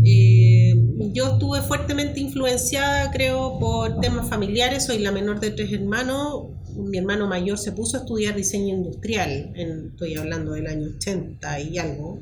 Eh, 0.04 0.67
yo 1.12 1.32
estuve 1.32 1.62
fuertemente 1.62 2.20
influenciada, 2.20 3.10
creo, 3.10 3.58
por 3.58 4.00
temas 4.00 4.28
familiares. 4.28 4.86
Soy 4.86 4.98
la 4.98 5.12
menor 5.12 5.40
de 5.40 5.50
tres 5.50 5.72
hermanos. 5.72 6.46
Mi 6.76 6.98
hermano 6.98 7.26
mayor 7.26 7.58
se 7.58 7.72
puso 7.72 7.96
a 7.96 8.00
estudiar 8.00 8.36
diseño 8.36 8.74
industrial. 8.74 9.52
En, 9.54 9.88
estoy 9.90 10.16
hablando 10.16 10.52
del 10.52 10.66
año 10.66 10.88
80 10.96 11.60
y 11.60 11.78
algo. 11.78 12.20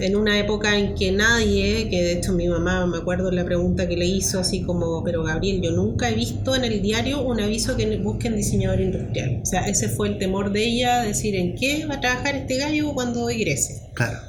En 0.00 0.14
una 0.14 0.38
época 0.38 0.76
en 0.76 0.94
que 0.94 1.10
nadie, 1.10 1.88
que 1.88 2.02
de 2.02 2.12
hecho 2.12 2.32
mi 2.32 2.48
mamá, 2.48 2.86
me 2.86 2.98
acuerdo 2.98 3.30
la 3.30 3.46
pregunta 3.46 3.88
que 3.88 3.96
le 3.96 4.04
hizo, 4.04 4.38
así 4.38 4.62
como, 4.62 5.02
pero 5.02 5.22
Gabriel, 5.24 5.62
yo 5.62 5.70
nunca 5.70 6.10
he 6.10 6.14
visto 6.14 6.54
en 6.54 6.64
el 6.64 6.82
diario 6.82 7.22
un 7.22 7.40
aviso 7.40 7.74
que 7.74 7.96
busquen 7.96 8.36
diseñador 8.36 8.80
industrial. 8.80 9.40
O 9.42 9.46
sea, 9.46 9.66
ese 9.66 9.88
fue 9.88 10.08
el 10.08 10.18
temor 10.18 10.52
de 10.52 10.64
ella, 10.64 11.02
decir 11.02 11.34
en 11.34 11.54
qué 11.54 11.86
va 11.86 11.94
a 11.94 12.00
trabajar 12.00 12.36
este 12.36 12.58
gallo 12.58 12.92
cuando 12.92 13.30
egrese. 13.30 13.88
Claro. 13.94 14.27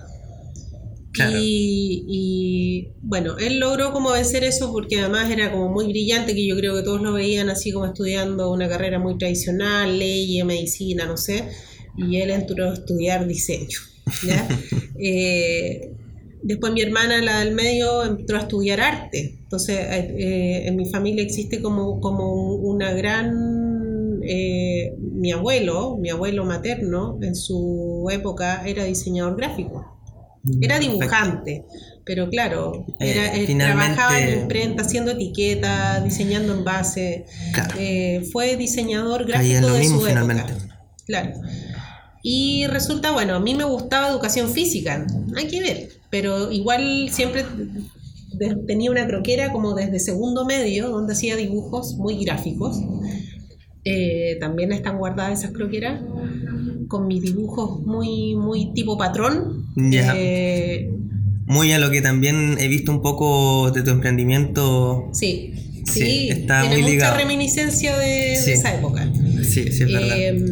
Y, 1.41 2.89
bueno, 3.01 3.37
él 3.37 3.59
logró 3.59 3.91
como 3.91 4.11
vencer 4.11 4.43
eso 4.43 4.71
porque 4.71 4.99
además 4.99 5.29
era 5.29 5.51
como 5.51 5.69
muy 5.69 5.87
brillante, 5.87 6.35
que 6.35 6.47
yo 6.47 6.55
creo 6.55 6.75
que 6.75 6.83
todos 6.83 7.01
lo 7.01 7.13
veían 7.13 7.49
así 7.49 7.71
como 7.71 7.85
estudiando 7.85 8.51
una 8.51 8.69
carrera 8.69 8.99
muy 8.99 9.17
tradicional, 9.17 9.97
ley, 9.97 10.41
medicina, 10.43 11.05
no 11.05 11.17
sé, 11.17 11.45
y 11.97 12.17
él 12.17 12.31
entró 12.31 12.69
a 12.69 12.73
estudiar 12.73 13.27
diseño. 13.27 13.77
Eh, 15.01 15.93
después 16.43 16.73
mi 16.73 16.81
hermana, 16.81 17.21
la 17.21 17.39
del 17.39 17.55
medio, 17.55 18.03
entró 18.03 18.35
a 18.35 18.41
estudiar 18.41 18.81
arte. 18.81 19.37
Entonces, 19.43 19.77
eh, 19.79 20.67
en 20.67 20.75
mi 20.75 20.89
familia 20.89 21.23
existe 21.23 21.61
como, 21.61 22.01
como 22.01 22.55
una 22.55 22.91
gran... 22.91 24.19
Eh, 24.21 24.93
mi 24.99 25.31
abuelo, 25.31 25.97
mi 25.97 26.09
abuelo 26.09 26.43
materno, 26.45 27.17
en 27.21 27.35
su 27.35 28.07
época 28.11 28.63
era 28.65 28.83
diseñador 28.83 29.37
gráfico. 29.37 29.98
Era 30.61 30.79
dibujante, 30.79 31.65
pero 32.05 32.29
claro, 32.29 32.85
era, 32.99 33.35
eh, 33.35 33.45
trabajaba 33.55 34.19
en 34.19 34.41
imprenta, 34.41 34.83
haciendo 34.83 35.11
etiquetas, 35.11 36.03
diseñando 36.03 36.53
envases. 36.53 37.23
Eh, 37.77 38.27
fue 38.31 38.55
diseñador 38.55 39.25
gráfico 39.25 39.73
de 39.73 39.83
su 39.85 40.07
época. 40.07 40.47
Claro. 41.05 41.33
Y 42.23 42.67
resulta, 42.67 43.11
bueno, 43.11 43.35
a 43.35 43.39
mí 43.39 43.53
me 43.53 43.63
gustaba 43.63 44.09
educación 44.09 44.49
física, 44.49 45.05
hay 45.35 45.47
que 45.47 45.61
ver, 45.61 45.89
pero 46.09 46.51
igual 46.51 47.09
siempre 47.11 47.45
tenía 48.67 48.91
una 48.91 49.07
croquera 49.07 49.51
como 49.51 49.73
desde 49.73 49.99
segundo 49.99 50.45
medio, 50.45 50.89
donde 50.89 51.13
hacía 51.13 51.35
dibujos 51.35 51.95
muy 51.95 52.23
gráficos. 52.23 52.77
Eh, 53.85 54.37
también 54.39 54.71
están 54.71 54.97
guardadas 54.97 55.39
esas 55.39 55.51
croqueras 55.51 56.01
con 56.89 57.07
mis 57.07 57.21
dibujos 57.21 57.79
muy, 57.85 58.35
muy 58.35 58.73
tipo 58.73 58.97
patrón. 58.97 59.67
Eh, 59.77 60.91
muy 61.45 61.71
a 61.71 61.79
lo 61.79 61.89
que 61.91 62.01
también 62.01 62.57
he 62.59 62.67
visto 62.67 62.91
un 62.91 63.01
poco 63.01 63.71
de 63.71 63.83
tu 63.83 63.91
emprendimiento. 63.91 65.07
Sí, 65.13 65.53
sí, 65.85 66.29
está 66.29 66.67
tiene 66.67 66.81
mucha 66.81 67.15
reminiscencia 67.15 67.97
de, 67.97 68.33
esa 68.33 68.75
época. 68.75 69.09
Sí, 69.43 69.71
sí, 69.71 69.83
es 69.83 69.91
verdad. 69.93 70.17
Eh, 70.17 70.43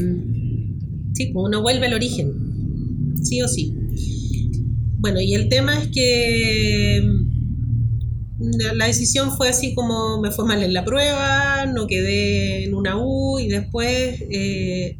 sí, 1.13 1.32
uno 1.34 1.62
vuelve 1.62 1.88
al 1.88 1.96
origen, 1.96 2.32
sí 3.24 3.41
o 3.41 3.48
sí. 3.48 3.74
Bueno, 5.00 5.20
y 5.20 5.34
el 5.34 5.50
tema 5.50 5.77
es 5.79 5.88
que 5.88 7.01
la 8.75 8.86
decisión 8.86 9.36
fue 9.36 9.50
así 9.50 9.74
como 9.74 10.22
me 10.22 10.32
fue 10.32 10.46
mal 10.46 10.62
en 10.62 10.74
la 10.74 10.86
prueba, 10.86 11.65
no 11.65 11.88
quedé 11.88 12.65
en 12.65 12.75
una 12.75 12.96
U 12.98 13.39
y 13.39 13.48
después 13.48 14.24
eh, 14.29 15.00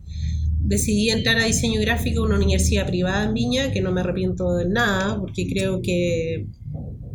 decidí 0.68 1.10
entrar 1.10 1.38
a 1.38 1.46
diseño 1.46 1.82
gráfico 1.82 2.20
en 2.20 2.34
una 2.34 2.44
universidad 2.44 2.86
privada 2.86 3.26
en 3.26 3.34
Viña, 3.34 3.72
que 3.72 3.82
no 3.82 3.92
me 3.92 4.02
arrepiento 4.02 4.56
de 4.56 4.68
nada, 4.68 5.20
porque 5.20 5.48
creo 5.48 5.82
que 5.82 6.48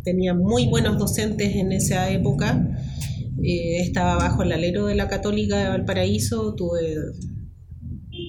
tenía 0.02 0.34
muy 0.34 0.66
buenos 0.66 0.98
docentes 0.98 1.54
en 1.54 1.72
esa 1.72 2.10
época. 2.10 2.66
Eh, 3.42 3.80
estaba 3.80 4.16
bajo 4.16 4.42
el 4.42 4.52
alero 4.52 4.86
de 4.86 4.94
la 4.94 5.08
Católica 5.08 5.58
de 5.58 5.68
Valparaíso, 5.68 6.54
tuve 6.54 6.96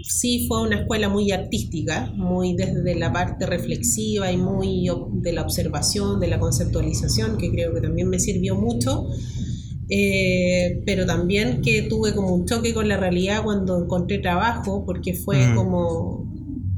sí 0.03 0.45
fue 0.47 0.61
una 0.61 0.81
escuela 0.81 1.09
muy 1.09 1.31
artística, 1.31 2.11
muy 2.15 2.55
desde 2.55 2.95
la 2.95 3.11
parte 3.11 3.45
reflexiva 3.45 4.31
y 4.31 4.37
muy 4.37 4.89
de 5.21 5.33
la 5.33 5.41
observación, 5.41 6.19
de 6.19 6.27
la 6.27 6.39
conceptualización, 6.39 7.37
que 7.37 7.51
creo 7.51 7.73
que 7.73 7.81
también 7.81 8.09
me 8.09 8.19
sirvió 8.19 8.55
mucho, 8.55 9.07
eh, 9.95 10.81
pero 10.87 11.05
también 11.05 11.61
que 11.61 11.83
tuve 11.83 12.15
como 12.15 12.33
un 12.33 12.45
choque 12.45 12.73
con 12.73 12.87
la 12.87 12.97
realidad 12.97 13.43
cuando 13.43 13.83
encontré 13.83 14.17
trabajo, 14.17 14.83
porque 14.87 15.13
fue 15.13 15.45
mm. 15.45 15.55
como, 15.55 16.25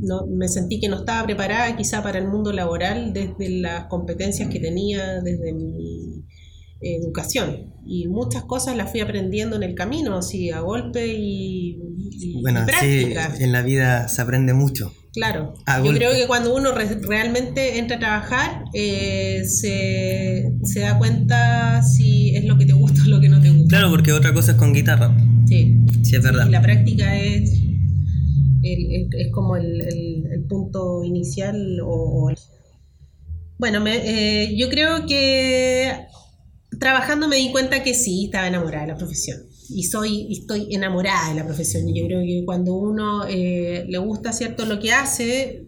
no, 0.02 0.26
me 0.28 0.50
sentí 0.50 0.82
que 0.82 0.90
no 0.90 0.98
estaba 0.98 1.26
preparada 1.26 1.78
quizá 1.78 2.04
para 2.04 2.20
el 2.20 2.28
mundo 2.28 2.52
laboral 2.52 3.14
desde 3.14 3.50
las 3.62 3.86
competencias 3.86 4.50
que 4.50 4.60
tenía, 4.60 5.22
desde 5.22 5.54
mi 5.54 6.05
educación. 6.82 7.74
Y 7.86 8.08
muchas 8.08 8.44
cosas 8.44 8.76
las 8.76 8.92
fui 8.92 9.00
aprendiendo 9.00 9.56
en 9.56 9.64
el 9.64 9.76
camino, 9.76 10.18
así 10.18 10.50
a 10.50 10.62
golpe 10.62 11.08
y, 11.08 11.80
bueno, 12.42 12.66
práctica. 12.66 13.34
en 13.40 13.52
la 13.52 13.62
vida 13.62 14.08
se 14.08 14.22
aprende 14.22 14.54
mucho. 14.54 14.92
Claro, 15.14 15.54
yo 15.82 15.94
creo 15.94 16.12
que 16.12 16.28
cuando 16.28 16.54
uno 16.54 16.72
realmente 16.74 17.78
entra 17.78 17.96
a 17.96 18.00
trabajar, 18.00 18.66
eh, 18.74 19.44
se, 19.46 20.52
se, 20.64 20.80
da 20.82 20.98
cuenta 20.98 21.82
si 21.84 22.36
es 22.36 22.44
lo 22.44 22.58
que 22.58 22.66
te 22.66 22.74
gusta 22.74 23.02
o 23.06 23.10
lo 23.10 23.22
que 23.22 23.30
no 23.30 23.40
te 23.40 23.50
gusta. 23.50 23.78
Claro, 23.78 23.92
porque 23.92 24.12
otra 24.12 24.34
cosa 24.34 24.52
es 24.52 24.58
con 24.58 24.74
guitarra. 24.74 25.16
Sí, 25.48 25.78
sí 26.04 26.18
es 26.18 26.22
verdad. 26.22 26.50
la 26.50 26.62
práctica 26.62 27.18
es, 27.18 27.50
es 28.62 29.32
como 29.32 29.56
el, 29.56 29.82
el, 29.82 30.44
punto 30.50 31.02
inicial. 31.06 31.80
O, 31.82 32.30
Bueno, 33.58 33.80
me, 33.80 33.96
eh, 34.44 34.54
yo 34.58 34.68
creo 34.68 35.06
que 35.06 36.08
trabajando 36.80 37.28
me 37.28 37.38
di 37.38 37.52
cuenta 37.52 37.84
que 37.84 37.94
sí, 37.94 38.26
estaba 38.26 38.48
enamorada 38.48 38.86
de 38.86 38.92
la 38.94 38.98
profesión. 38.98 39.42
Y 39.70 39.84
soy, 39.84 40.28
estoy 40.32 40.74
enamorada 40.74 41.30
de 41.30 41.36
la 41.36 41.46
profesión. 41.46 41.88
Y 41.90 42.00
yo 42.00 42.06
creo 42.06 42.22
que 42.22 42.44
cuando 42.46 42.76
uno 42.76 43.26
eh, 43.28 43.86
le 43.88 43.98
gusta 43.98 44.32
cierto 44.32 44.66
lo 44.66 44.80
que 44.80 44.94
hace, 44.94 45.66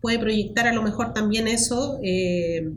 puede 0.00 0.18
proyectar 0.18 0.66
a 0.66 0.72
lo 0.72 0.82
mejor 0.82 1.12
también 1.12 1.48
eso 1.48 1.98
eh, 2.02 2.70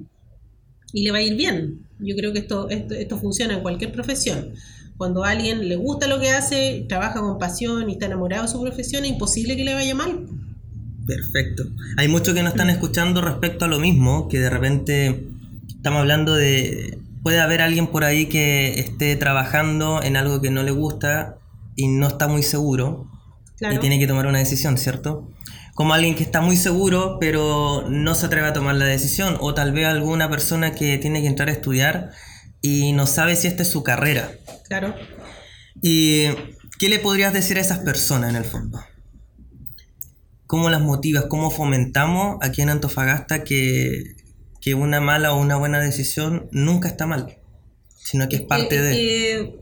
y 0.94 1.04
le 1.04 1.12
va 1.12 1.18
a 1.18 1.22
ir 1.22 1.36
bien. 1.36 1.88
Yo 2.00 2.16
creo 2.16 2.34
que 2.34 2.40
esto, 2.40 2.70
esto, 2.70 2.94
esto 2.94 3.18
funciona 3.18 3.56
en 3.56 3.62
cualquier 3.62 3.92
profesión. 3.92 4.54
Cuando 4.98 5.24
a 5.24 5.32
alguien 5.32 5.68
le 5.68 5.76
gusta 5.76 6.08
lo 6.08 6.20
que 6.20 6.30
hace, 6.30 6.86
trabaja 6.88 7.22
con 7.22 7.38
pasión 7.38 7.90
y 7.90 7.94
está 7.94 8.06
enamorado 8.06 8.44
de 8.44 8.50
su 8.50 8.62
profesión, 8.62 9.06
es 9.06 9.12
imposible 9.12 9.56
que 9.56 9.64
le 9.64 9.74
vaya 9.74 9.96
mal. 9.96 10.28
Perfecto. 11.06 11.64
Hay 11.98 12.08
muchos 12.08 12.36
que 12.36 12.44
nos 12.44 12.52
están 12.52 12.70
escuchando 12.70 13.22
respecto 13.22 13.66
a 13.66 13.68
lo 13.68 13.80
mismo, 13.80 14.28
que 14.28 14.40
de 14.40 14.50
repente 14.50 15.30
estamos 15.76 16.02
hablando 16.02 16.36
de, 16.36 17.00
puede 17.24 17.40
haber 17.40 17.62
alguien 17.62 17.88
por 17.88 18.04
ahí 18.04 18.28
que 18.28 18.80
esté 18.80 19.16
trabajando 19.16 20.02
en 20.04 20.18
algo 20.18 20.42
que 20.42 20.52
no 20.52 20.64
le 20.64 20.72
gusta 20.72 21.38
y 21.76 21.88
no 21.88 22.08
está 22.08 22.28
muy 22.28 22.44
seguro 22.44 23.10
y 23.60 23.78
tiene 23.80 24.00
que 24.00 24.08
tomar 24.08 24.28
una 24.28 24.40
decisión, 24.40 24.78
¿cierto? 24.78 25.30
Como 25.76 25.94
alguien 25.94 26.16
que 26.16 26.24
está 26.24 26.42
muy 26.42 26.58
seguro 26.58 27.18
pero 27.20 27.86
no 27.90 28.16
se 28.16 28.26
atreve 28.26 28.48
a 28.48 28.54
tomar 28.54 28.76
la 28.76 28.86
decisión 28.86 29.38
o 29.40 29.54
tal 29.54 29.72
vez 29.72 29.88
alguna 29.88 30.30
persona 30.30 30.74
que 30.74 30.98
tiene 30.98 31.22
que 31.22 31.28
entrar 31.28 31.50
a 31.50 31.54
estudiar 31.54 32.12
y 32.62 32.92
no 32.94 33.08
sabe 33.08 33.36
si 33.36 33.48
esta 33.48 33.64
es 33.64 33.70
su 33.70 33.84
carrera. 33.84 34.32
Claro. 34.68 34.94
¿Y 35.82 36.26
qué 36.80 36.90
le 36.90 37.00
podrías 37.00 37.34
decir 37.34 37.58
a 37.58 37.62
esas 37.62 37.80
personas 37.80 38.30
en 38.32 38.36
el 38.36 38.46
fondo? 38.46 38.80
¿Cómo 40.46 40.70
las 40.70 40.82
motivas? 40.82 41.26
¿Cómo 41.30 41.52
fomentamos 41.52 42.38
aquí 42.42 42.62
en 42.62 42.70
Antofagasta 42.70 43.44
que 43.44 44.16
que 44.62 44.74
una 44.74 45.00
mala 45.00 45.34
o 45.34 45.42
una 45.42 45.58
buena 45.58 45.80
decisión 45.80 46.50
nunca 46.52 46.88
está 46.88 47.06
mal, 47.06 47.38
sino 47.96 48.28
que 48.28 48.38
es 48.38 48.42
parte 48.42 48.82
de... 48.82 49.56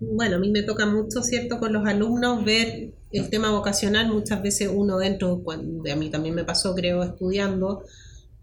bueno, 0.00 0.36
a 0.36 0.38
mí 0.38 0.50
me 0.50 0.62
toca 0.62 0.86
mucho, 0.86 1.22
¿cierto?, 1.22 1.58
con 1.58 1.72
los 1.72 1.86
alumnos 1.86 2.44
ver 2.44 2.94
el 3.12 3.30
tema 3.30 3.50
vocacional, 3.50 4.08
muchas 4.08 4.42
veces 4.42 4.70
uno 4.72 4.98
dentro, 4.98 5.42
cuando 5.42 5.90
a 5.90 5.96
mí 5.96 6.10
también 6.10 6.34
me 6.34 6.44
pasó, 6.44 6.74
creo, 6.74 7.02
estudiando, 7.02 7.82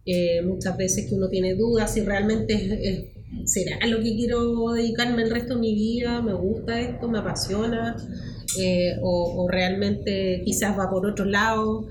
eh, 0.05 0.41
muchas 0.41 0.77
veces 0.77 1.07
que 1.07 1.15
uno 1.15 1.29
tiene 1.29 1.55
dudas 1.55 1.93
si 1.93 2.01
realmente 2.01 3.13
será 3.45 3.85
lo 3.87 3.97
que 3.97 4.15
quiero 4.15 4.71
dedicarme 4.71 5.23
el 5.23 5.31
resto 5.31 5.55
de 5.55 5.59
mi 5.59 5.75
vida, 5.75 6.21
me 6.21 6.33
gusta 6.33 6.79
esto, 6.79 7.09
me 7.09 7.19
apasiona, 7.19 7.95
eh, 8.59 8.93
o, 9.01 9.43
o, 9.43 9.47
realmente 9.49 10.41
quizás 10.45 10.77
va 10.77 10.89
por 10.89 11.05
otro 11.05 11.25
lado. 11.25 11.87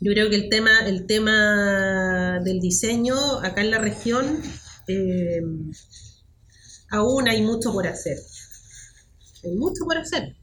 Yo 0.00 0.12
creo 0.12 0.28
que 0.28 0.36
el 0.36 0.48
tema, 0.48 0.86
el 0.86 1.06
tema 1.06 2.40
del 2.44 2.60
diseño 2.60 3.14
acá 3.42 3.60
en 3.60 3.70
la 3.70 3.78
región 3.78 4.42
eh, 4.88 5.40
aún 6.90 7.28
hay 7.28 7.42
mucho 7.42 7.72
por 7.72 7.86
hacer. 7.86 8.18
Hay 9.44 9.54
mucho 9.56 9.84
por 9.84 9.98
hacer. 9.98 10.36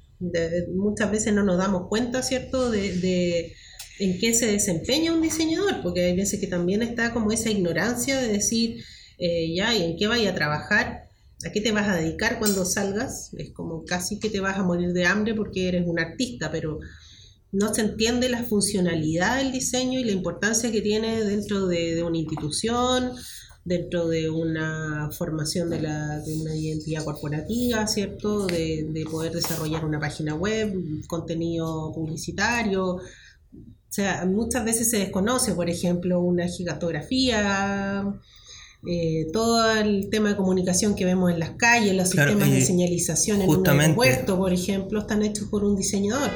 muchas 0.74 1.12
veces 1.12 1.34
no 1.34 1.44
nos 1.44 1.58
damos 1.58 1.88
cuenta, 1.90 2.22
¿cierto?, 2.22 2.70
de, 2.70 3.54
en 4.00 4.20
qué 4.20 4.34
se 4.34 4.48
desempeña 4.48 5.14
un 5.14 5.22
diseñador, 5.22 5.82
porque 5.82 6.06
hay 6.06 6.16
veces 6.16 6.40
que 6.40 6.48
también 6.48 6.82
está 6.82 7.14
como 7.14 7.32
esa 7.32 7.50
ignorancia 7.50 8.20
de 8.20 8.30
decir, 8.30 8.84
eh, 9.18 9.54
ya, 9.56 9.76
¿y 9.76 9.84
en 9.84 9.98
qué 9.98 10.08
vaya 10.08 10.32
a 10.32 10.36
trabajar? 10.36 11.10
¿A 11.46 11.52
qué 11.52 11.62
te 11.62 11.72
vas 11.72 11.88
a 11.88 11.96
dedicar 11.96 12.40
cuando 12.40 12.66
salgas? 12.66 13.32
Es 13.38 13.52
como 13.52 13.84
casi 13.84 14.20
que 14.20 14.30
te 14.30 14.40
vas 14.40 14.58
a 14.58 14.64
morir 14.64 14.94
de 14.94 15.06
hambre 15.06 15.34
porque 15.34 15.68
eres 15.68 15.86
un 15.88 16.00
artista, 16.00 16.52
pero 16.52 16.80
no 17.52 17.74
se 17.74 17.82
entiende 17.82 18.30
la 18.30 18.44
funcionalidad 18.44 19.38
del 19.38 19.52
diseño 19.52 20.00
y 20.00 20.04
la 20.04 20.12
importancia 20.12 20.72
que 20.72 20.82
tiene 20.82 21.24
dentro 21.24 21.68
de, 21.68 22.02
una 22.04 22.18
institución, 22.18 23.12
dentro 23.66 24.08
de 24.08 24.30
una 24.30 25.10
formación 25.12 25.70
de, 25.70 25.82
la, 25.82 26.20
de 26.20 26.36
una 26.36 26.56
identidad 26.56 27.04
corporativa, 27.04 27.86
¿cierto? 27.88 28.48
De, 28.48 29.06
poder 29.12 29.34
desarrollar 29.34 29.84
una 29.86 30.00
página 30.00 30.34
web, 30.36 30.74
contenido 31.08 31.92
publicitario. 31.94 32.96
O 32.96 33.94
sea, 33.94 34.26
muchas 34.26 34.64
veces 34.64 34.90
se 34.90 35.00
desconoce, 35.00 35.54
por 35.54 35.70
ejemplo, 35.70 36.22
una 36.22 36.48
gigantografía, 36.48 38.06
eh, 38.88 39.28
todo 39.32 39.72
el 39.74 40.10
tema 40.10 40.30
de 40.30 40.36
comunicación 40.36 40.96
que 40.96 41.06
vemos 41.06 41.32
en 41.32 41.40
las 41.40 41.52
calles, 41.52 41.96
los 41.96 42.10
sistemas 42.10 42.50
de 42.50 42.62
señalización 42.62 43.42
en 43.42 43.50
un 43.50 43.68
aeropuerto, 43.68 44.38
por 44.38 44.54
ejemplo, 44.54 45.00
están 45.02 45.22
hechos 45.22 45.50
por 45.50 45.64
un 45.64 45.76
diseñador. 45.76 46.32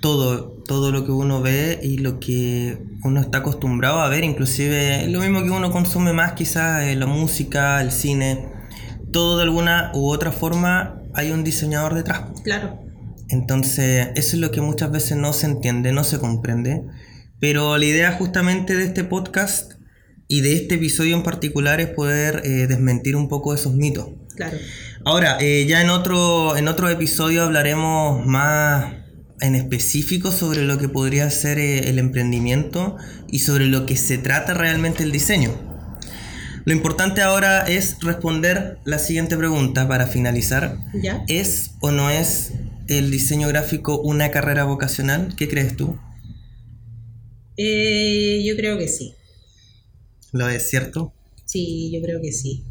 Todo, 0.00 0.62
todo 0.64 0.92
lo 0.92 1.04
que 1.04 1.10
uno 1.10 1.42
ve 1.42 1.80
y 1.82 1.98
lo 1.98 2.20
que 2.20 2.78
uno 3.02 3.20
está 3.20 3.38
acostumbrado 3.38 3.98
a 3.98 4.08
ver, 4.08 4.22
inclusive 4.22 5.08
lo 5.08 5.20
mismo 5.20 5.42
que 5.42 5.50
uno 5.50 5.72
consume 5.72 6.12
más 6.12 6.34
quizás 6.34 6.84
eh, 6.84 6.94
la 6.94 7.06
música, 7.06 7.80
el 7.82 7.90
cine, 7.90 8.46
todo 9.10 9.36
de 9.36 9.42
alguna 9.42 9.90
u 9.94 10.08
otra 10.08 10.30
forma 10.30 11.02
hay 11.14 11.32
un 11.32 11.42
diseñador 11.42 11.94
detrás. 11.94 12.40
Claro. 12.44 12.78
Entonces, 13.28 14.08
eso 14.14 14.36
es 14.36 14.40
lo 14.40 14.52
que 14.52 14.60
muchas 14.60 14.92
veces 14.92 15.16
no 15.16 15.32
se 15.32 15.46
entiende, 15.46 15.92
no 15.92 16.04
se 16.04 16.18
comprende. 16.20 16.84
Pero 17.40 17.76
la 17.76 17.84
idea 17.84 18.12
justamente 18.12 18.76
de 18.76 18.84
este 18.84 19.04
podcast 19.04 19.77
y 20.28 20.42
de 20.42 20.54
este 20.54 20.76
episodio 20.76 21.16
en 21.16 21.22
particular 21.22 21.80
es 21.80 21.88
poder 21.88 22.42
eh, 22.44 22.66
desmentir 22.66 23.16
un 23.16 23.28
poco 23.28 23.54
esos 23.54 23.74
mitos. 23.74 24.10
Claro. 24.36 24.58
Ahora, 25.04 25.38
eh, 25.40 25.66
ya 25.66 25.80
en 25.80 25.90
otro, 25.90 26.56
en 26.56 26.68
otro 26.68 26.88
episodio 26.90 27.42
hablaremos 27.42 28.24
más 28.26 28.94
en 29.40 29.54
específico 29.54 30.30
sobre 30.30 30.62
lo 30.62 30.78
que 30.78 30.88
podría 30.88 31.30
ser 31.30 31.58
eh, 31.58 31.88
el 31.88 31.98
emprendimiento 31.98 32.96
y 33.28 33.40
sobre 33.40 33.66
lo 33.66 33.86
que 33.86 33.96
se 33.96 34.18
trata 34.18 34.54
realmente 34.54 35.02
el 35.02 35.12
diseño. 35.12 35.54
Lo 36.64 36.74
importante 36.74 37.22
ahora 37.22 37.62
es 37.62 37.96
responder 38.02 38.78
la 38.84 38.98
siguiente 38.98 39.36
pregunta 39.38 39.88
para 39.88 40.06
finalizar. 40.06 40.76
¿Ya? 41.02 41.24
¿Es 41.26 41.70
o 41.80 41.90
no 41.90 42.10
es 42.10 42.52
el 42.88 43.10
diseño 43.10 43.48
gráfico 43.48 43.98
una 43.98 44.30
carrera 44.30 44.64
vocacional? 44.64 45.34
¿Qué 45.36 45.48
crees 45.48 45.76
tú? 45.76 45.98
Eh, 47.56 48.42
yo 48.46 48.54
creo 48.56 48.76
que 48.76 48.88
sí. 48.88 49.14
¿Lo 50.32 50.48
es 50.48 50.68
cierto? 50.68 51.12
Sí, 51.44 51.90
yo 51.92 52.02
creo 52.02 52.20
que 52.20 52.32
sí. 52.32 52.64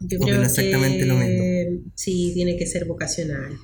Yo 0.00 0.18
creo 0.18 0.42
exactamente 0.42 1.04
lo 1.06 1.16
mismo. 1.16 1.82
Sí, 1.94 2.32
tiene 2.34 2.56
que 2.56 2.66
ser 2.66 2.86
vocacional. 2.86 3.58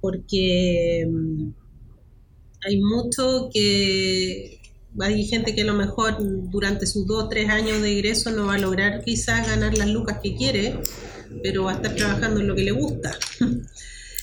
Porque 0.00 1.06
mm, 1.10 1.50
hay 2.66 2.80
mucho 2.80 3.50
que 3.52 4.60
hay 4.98 5.24
gente 5.24 5.54
que 5.54 5.62
a 5.62 5.66
lo 5.66 5.74
mejor 5.74 6.16
durante 6.50 6.86
sus 6.86 7.06
dos 7.06 7.24
o 7.24 7.28
tres 7.28 7.48
años 7.48 7.80
de 7.82 7.92
ingreso 7.92 8.30
no 8.30 8.46
va 8.46 8.54
a 8.54 8.58
lograr 8.58 9.04
quizás 9.04 9.46
ganar 9.46 9.76
las 9.76 9.88
lucas 9.88 10.18
que 10.22 10.34
quiere, 10.34 10.78
pero 11.42 11.64
va 11.64 11.72
a 11.72 11.74
estar 11.76 11.94
trabajando 11.94 12.40
en 12.40 12.48
lo 12.48 12.54
que 12.54 12.64
le 12.64 12.72
gusta. 12.72 13.16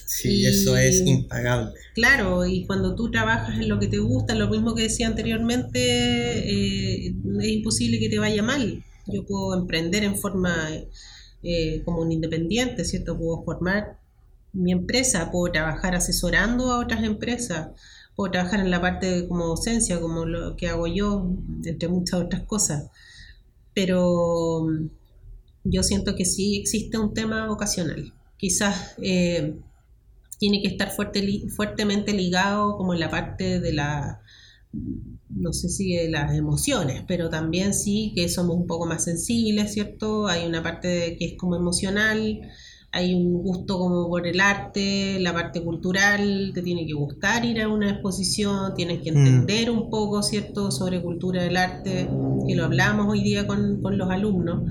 Sí, 0.08 0.46
eso 0.46 0.78
es 0.78 1.02
impagable. 1.06 1.74
Claro, 1.94 2.46
y 2.46 2.66
cuando 2.66 2.96
tú 2.96 3.12
trabajas 3.12 3.60
en 3.60 3.68
lo 3.68 3.78
que 3.78 3.88
te 3.88 3.98
gusta, 3.98 4.36
lo 4.36 4.48
mismo 4.48 4.74
que 4.74 4.84
decía 4.84 5.06
anteriormente, 5.06 5.80
eh, 5.80 7.14
es 7.42 7.48
imposible 7.50 8.00
que 8.00 8.08
te 8.08 8.18
vaya 8.18 8.42
mal. 8.42 8.86
Yo 9.06 9.26
puedo 9.26 9.54
emprender 9.54 10.06
en 10.06 10.16
forma 10.16 10.70
eh, 11.44 11.82
como 11.84 12.02
un 12.02 12.14
independiente, 12.14 12.86
¿cierto? 12.86 13.18
Puedo 13.18 13.44
formar 13.44 14.00
mi 14.54 14.72
empresa, 14.72 15.30
puedo 15.30 15.52
trabajar 15.52 15.94
asesorando 15.94 16.72
a 16.72 16.80
otras 16.80 17.04
empresas, 17.04 17.72
puedo 18.16 18.32
trabajar 18.32 18.62
en 18.62 18.72
la 18.72 18.80
parte 18.80 19.12
de, 19.12 19.28
como 19.28 19.46
docencia, 19.46 20.00
como 20.00 20.24
lo 20.24 20.56
que 20.56 20.70
hago 20.70 20.88
yo, 20.88 21.30
entre 21.66 21.90
muchas 21.90 22.22
otras 22.22 22.44
cosas. 22.44 22.92
Pero 23.74 24.68
yo 25.66 25.84
siento 25.84 26.16
que 26.16 26.24
sí 26.24 26.56
existe 26.56 26.98
un 26.98 27.14
tema 27.14 27.48
vocacional. 27.48 28.14
Quizás 28.38 28.96
eh, 29.02 29.56
tiene 30.38 30.62
que 30.62 30.68
estar 30.68 30.92
fuerte, 30.92 31.48
fuertemente 31.56 32.14
ligado 32.14 32.78
como 32.78 32.94
en 32.94 33.00
la 33.00 33.10
parte 33.10 33.60
de 33.60 33.74
la, 33.74 34.22
no 35.30 35.54
sé 35.54 35.70
si 35.70 35.96
de 35.96 36.10
las 36.10 36.36
emociones, 36.36 37.04
pero 37.08 37.30
también 37.30 37.74
sí 37.74 38.14
que 38.16 38.30
somos 38.30 38.56
un 38.56 38.68
poco 38.68 38.86
más 38.86 39.04
sensibles, 39.04 39.74
¿cierto? 39.74 40.28
Hay 40.28 40.46
una 40.46 40.62
parte 40.64 41.16
que 41.18 41.26
es 41.26 41.34
como 41.38 41.56
emocional, 41.56 42.42
hay 42.92 43.14
un 43.14 43.42
gusto 43.44 43.78
como 43.78 44.08
por 44.08 44.28
el 44.28 44.40
arte, 44.40 45.20
la 45.20 45.34
parte 45.34 45.62
cultural, 45.62 46.52
te 46.54 46.62
tiene 46.62 46.86
que 46.86 46.94
gustar 46.94 47.46
ir 47.46 47.62
a 47.62 47.68
una 47.68 47.92
exposición, 47.92 48.74
tienes 48.76 49.02
que 49.02 49.12
mm. 49.12 49.18
entender 49.18 49.70
un 49.70 49.90
poco, 49.90 50.24
¿cierto?, 50.24 50.72
sobre 50.72 51.02
cultura 51.02 51.44
del 51.44 51.58
arte, 51.58 52.10
que 52.48 52.56
lo 52.56 52.66
hablamos 52.66 53.08
hoy 53.10 53.22
día 53.22 53.46
con, 53.46 53.82
con 53.82 53.98
los 53.98 54.10
alumnos. 54.10 54.64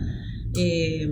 Eh, 0.58 1.08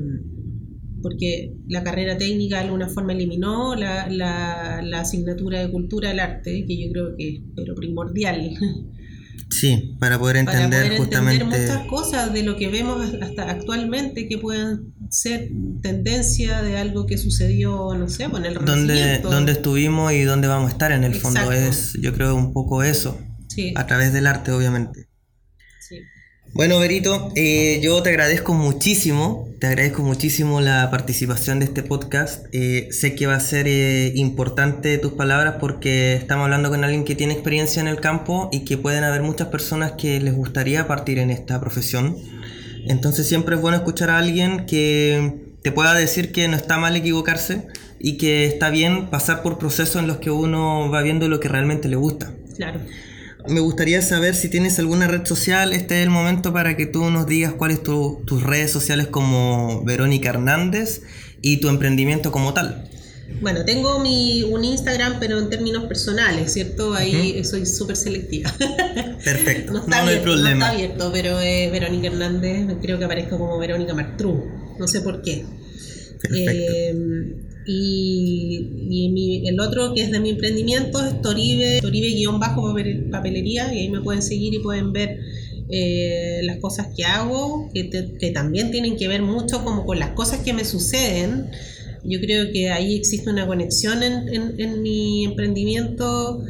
porque 1.04 1.52
la 1.68 1.84
carrera 1.84 2.16
técnica 2.16 2.56
de 2.56 2.64
alguna 2.64 2.88
forma 2.88 3.12
eliminó 3.12 3.76
la, 3.76 4.08
la, 4.08 5.00
asignatura 5.00 5.60
de 5.60 5.70
cultura 5.70 6.08
del 6.08 6.18
arte, 6.18 6.64
que 6.66 6.82
yo 6.82 6.90
creo 6.90 7.14
que 7.14 7.28
es 7.28 7.40
pero 7.54 7.74
primordial. 7.74 8.56
Sí, 9.50 9.94
para 10.00 10.18
poder 10.18 10.38
entender 10.38 10.96
justamente... 10.96 11.44
muchas 11.44 11.86
cosas 11.86 12.32
de 12.32 12.42
lo 12.42 12.56
que 12.56 12.68
vemos 12.68 13.14
hasta 13.20 13.50
actualmente 13.50 14.26
que 14.26 14.38
puedan 14.38 14.94
ser 15.10 15.50
tendencia 15.82 16.62
de 16.62 16.78
algo 16.78 17.04
que 17.04 17.18
sucedió, 17.18 17.94
no 17.94 18.08
sé, 18.08 18.24
con 18.30 18.46
el 18.46 18.54
donde 18.54 19.18
Dónde 19.18 19.52
estuvimos 19.52 20.12
y 20.12 20.22
dónde 20.22 20.48
vamos 20.48 20.70
a 20.70 20.72
estar 20.72 20.90
en 20.90 21.04
el 21.04 21.14
fondo 21.14 21.52
es, 21.52 21.92
yo 22.00 22.14
creo, 22.14 22.34
un 22.34 22.54
poco 22.54 22.82
eso. 22.82 23.20
A 23.76 23.86
través 23.86 24.12
del 24.14 24.26
arte, 24.26 24.50
obviamente. 24.50 25.08
Bueno, 26.54 26.78
Berito, 26.78 27.32
eh, 27.34 27.80
yo 27.82 28.00
te 28.04 28.10
agradezco 28.10 28.54
muchísimo, 28.54 29.48
te 29.58 29.66
agradezco 29.66 30.04
muchísimo 30.04 30.60
la 30.60 30.88
participación 30.88 31.58
de 31.58 31.64
este 31.64 31.82
podcast. 31.82 32.46
Eh, 32.52 32.86
sé 32.92 33.16
que 33.16 33.26
va 33.26 33.34
a 33.34 33.40
ser 33.40 33.66
eh, 33.66 34.12
importante 34.14 34.96
tus 34.98 35.14
palabras 35.14 35.56
porque 35.58 36.14
estamos 36.14 36.44
hablando 36.44 36.70
con 36.70 36.84
alguien 36.84 37.04
que 37.04 37.16
tiene 37.16 37.32
experiencia 37.32 37.82
en 37.82 37.88
el 37.88 37.98
campo 37.98 38.50
y 38.52 38.60
que 38.60 38.78
pueden 38.78 39.02
haber 39.02 39.22
muchas 39.22 39.48
personas 39.48 39.94
que 39.98 40.20
les 40.20 40.32
gustaría 40.32 40.86
partir 40.86 41.18
en 41.18 41.32
esta 41.32 41.60
profesión. 41.60 42.16
Entonces 42.86 43.26
siempre 43.26 43.56
es 43.56 43.60
bueno 43.60 43.78
escuchar 43.78 44.10
a 44.10 44.18
alguien 44.18 44.64
que 44.66 45.56
te 45.60 45.72
pueda 45.72 45.92
decir 45.92 46.30
que 46.30 46.46
no 46.46 46.54
está 46.54 46.78
mal 46.78 46.94
equivocarse 46.94 47.66
y 47.98 48.16
que 48.16 48.46
está 48.46 48.70
bien 48.70 49.10
pasar 49.10 49.42
por 49.42 49.58
procesos 49.58 49.96
en 49.96 50.06
los 50.06 50.18
que 50.18 50.30
uno 50.30 50.88
va 50.88 51.02
viendo 51.02 51.28
lo 51.28 51.40
que 51.40 51.48
realmente 51.48 51.88
le 51.88 51.96
gusta. 51.96 52.32
Claro 52.54 52.78
me 53.46 53.60
gustaría 53.60 54.00
saber 54.02 54.34
si 54.34 54.48
tienes 54.48 54.78
alguna 54.78 55.06
red 55.06 55.26
social. 55.26 55.72
Este 55.72 55.98
es 55.98 56.04
el 56.04 56.10
momento 56.10 56.52
para 56.52 56.76
que 56.76 56.86
tú 56.86 57.10
nos 57.10 57.26
digas 57.26 57.52
cuáles 57.52 57.80
son 57.84 58.24
tus 58.24 58.42
redes 58.42 58.70
sociales 58.70 59.08
como 59.08 59.84
Verónica 59.84 60.30
Hernández 60.30 61.02
y 61.42 61.58
tu 61.58 61.68
emprendimiento 61.68 62.32
como 62.32 62.54
tal. 62.54 62.88
Bueno, 63.40 63.64
tengo 63.64 63.98
mi, 63.98 64.42
un 64.42 64.64
Instagram, 64.64 65.18
pero 65.18 65.38
en 65.38 65.50
términos 65.50 65.84
personales, 65.84 66.52
¿cierto? 66.52 66.94
Ahí 66.94 67.42
soy 67.44 67.66
súper 67.66 67.96
selectiva. 67.96 68.52
Perfecto, 69.24 69.72
no, 69.72 69.80
está 69.80 70.06
hay 70.06 70.20
problema. 70.20 70.50
No 70.50 70.64
está 70.64 70.70
abierto, 70.70 71.10
pero 71.12 71.40
es 71.40 71.70
Verónica 71.72 72.08
Hernández, 72.08 72.66
creo 72.80 72.98
que 72.98 73.04
aparezco 73.04 73.38
como 73.38 73.58
Verónica 73.58 73.94
Martrú, 73.94 74.44
no 74.78 74.86
sé 74.86 75.00
por 75.00 75.22
qué. 75.22 75.44
Perfecto. 76.20 76.72
Eh, 76.72 76.94
y, 77.66 79.42
el 79.46 79.60
otro 79.60 79.94
que 79.94 80.02
es 80.02 80.10
de 80.10 80.20
mi 80.20 80.30
emprendimiento 80.30 81.04
es 81.04 81.20
Toribe, 81.22 81.80
Toribe-papelería, 81.80 83.74
y 83.74 83.78
ahí 83.78 83.88
me 83.88 84.00
pueden 84.00 84.22
seguir 84.22 84.54
y 84.54 84.58
pueden 84.58 84.92
ver 84.92 85.20
eh, 85.70 86.40
las 86.44 86.58
cosas 86.58 86.88
que 86.94 87.04
hago, 87.04 87.70
que, 87.72 88.30
también 88.32 88.70
tienen 88.70 88.96
que 88.96 89.08
ver 89.08 89.22
mucho 89.22 89.64
como 89.64 89.86
con 89.86 89.98
las 89.98 90.10
cosas 90.10 90.40
que 90.40 90.52
me 90.52 90.64
suceden. 90.64 91.50
Yo 92.04 92.20
creo 92.20 92.52
que 92.52 92.70
ahí 92.70 92.96
existe 92.96 93.30
una 93.30 93.46
conexión 93.46 94.02
en, 94.02 94.82
mi 94.82 95.24
emprendimiento. 95.24 96.42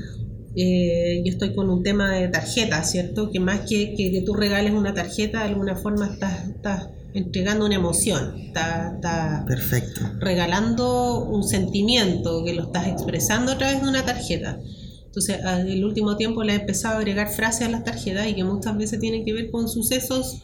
Eh, 0.57 1.23
yo 1.25 1.33
estoy 1.33 1.55
con 1.55 1.71
un 1.71 1.83
tema 1.83 2.13
de 2.17 2.29
tarjeta, 2.29 2.83
¿cierto? 2.85 3.31
Que 3.31 3.41
más 3.41 3.61
que, 3.69 3.95
que, 3.95 4.23
tú 4.25 4.35
regales 4.35 4.73
una 4.73 4.95
tarjeta, 4.95 5.41
de 5.41 5.51
alguna 5.51 5.77
forma 5.77 6.07
estás, 6.13 6.49
estás 6.49 6.89
entregando 7.15 7.65
una 7.65 7.77
emoción, 7.77 8.39
está, 8.41 9.45
Perfecto. 9.47 10.01
regalando 10.19 11.21
un 11.21 11.45
sentimiento 11.45 12.45
que 12.45 12.55
lo 12.55 12.65
estás 12.65 12.89
expresando 12.89 13.53
a 13.53 13.59
través 13.59 13.81
de 13.81 13.89
una 13.89 14.05
tarjeta. 14.05 14.59
Entonces, 15.07 15.39
en 15.45 15.69
el 15.69 15.85
último 15.85 16.17
tiempo 16.17 16.43
le 16.43 16.55
he 16.55 16.57
empezado 16.57 16.97
a 16.97 16.99
agregar 16.99 17.29
frases 17.29 17.69
a 17.69 17.71
las 17.71 17.85
tarjetas 17.85 18.27
y 18.27 18.35
que 18.35 18.43
muchas 18.43 18.77
veces 18.77 18.99
tienen 18.99 19.25
que 19.25 19.33
ver 19.33 19.51
con 19.53 19.69
sucesos 19.69 20.43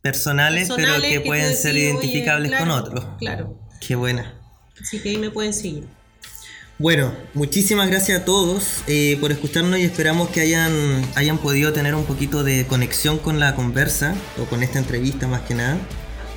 personales, 0.00 0.70
pero 0.74 1.00
que, 1.00 1.20
pueden 1.20 1.56
ser 1.56 1.76
identificables 1.76 2.52
con 2.56 2.70
otros. 2.70 3.04
Claro. 3.18 3.58
Qué 3.80 3.96
buena. 3.96 4.40
Así 4.80 5.00
que 5.00 5.10
ahí 5.10 5.18
me 5.18 5.30
pueden 5.30 5.52
seguir. 5.52 5.86
Bueno, 6.78 7.12
muchísimas 7.34 7.88
gracias 7.88 8.22
a 8.22 8.24
todos 8.24 8.82
eh, 8.86 9.16
por 9.20 9.30
escucharnos 9.30 9.78
y 9.78 9.82
esperamos 9.82 10.30
que 10.30 10.40
hayan, 10.40 11.04
hayan 11.16 11.38
podido 11.38 11.72
tener 11.72 11.94
un 11.94 12.04
poquito 12.04 12.42
de 12.44 12.66
conexión 12.66 13.18
con 13.18 13.38
la 13.38 13.54
conversa 13.54 14.14
o 14.40 14.44
con 14.46 14.62
esta 14.62 14.78
entrevista 14.78 15.26
más 15.26 15.42
que 15.42 15.54
nada. 15.54 15.78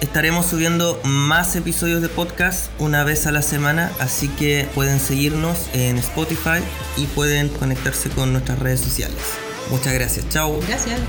Estaremos 0.06 0.46
subiendo 0.46 1.02
más 1.04 1.56
episodios 1.56 2.00
de 2.00 2.10
podcast 2.10 2.70
una 2.78 3.04
vez 3.04 3.26
a 3.26 3.32
la 3.32 3.42
semana, 3.42 3.92
así 4.00 4.28
que 4.30 4.70
pueden 4.76 5.00
seguirnos 5.00 5.58
en 5.74 5.98
Spotify 5.98 6.60
y 6.96 7.08
pueden 7.08 7.50
conectarse 7.50 8.12
con 8.12 8.32
nuestras 8.32 8.60
redes 8.60 8.82
sociales. 8.82 9.18
Muchas 9.72 9.94
gracias, 9.96 10.30
chao. 10.30 10.60
Gracias. 10.68 11.00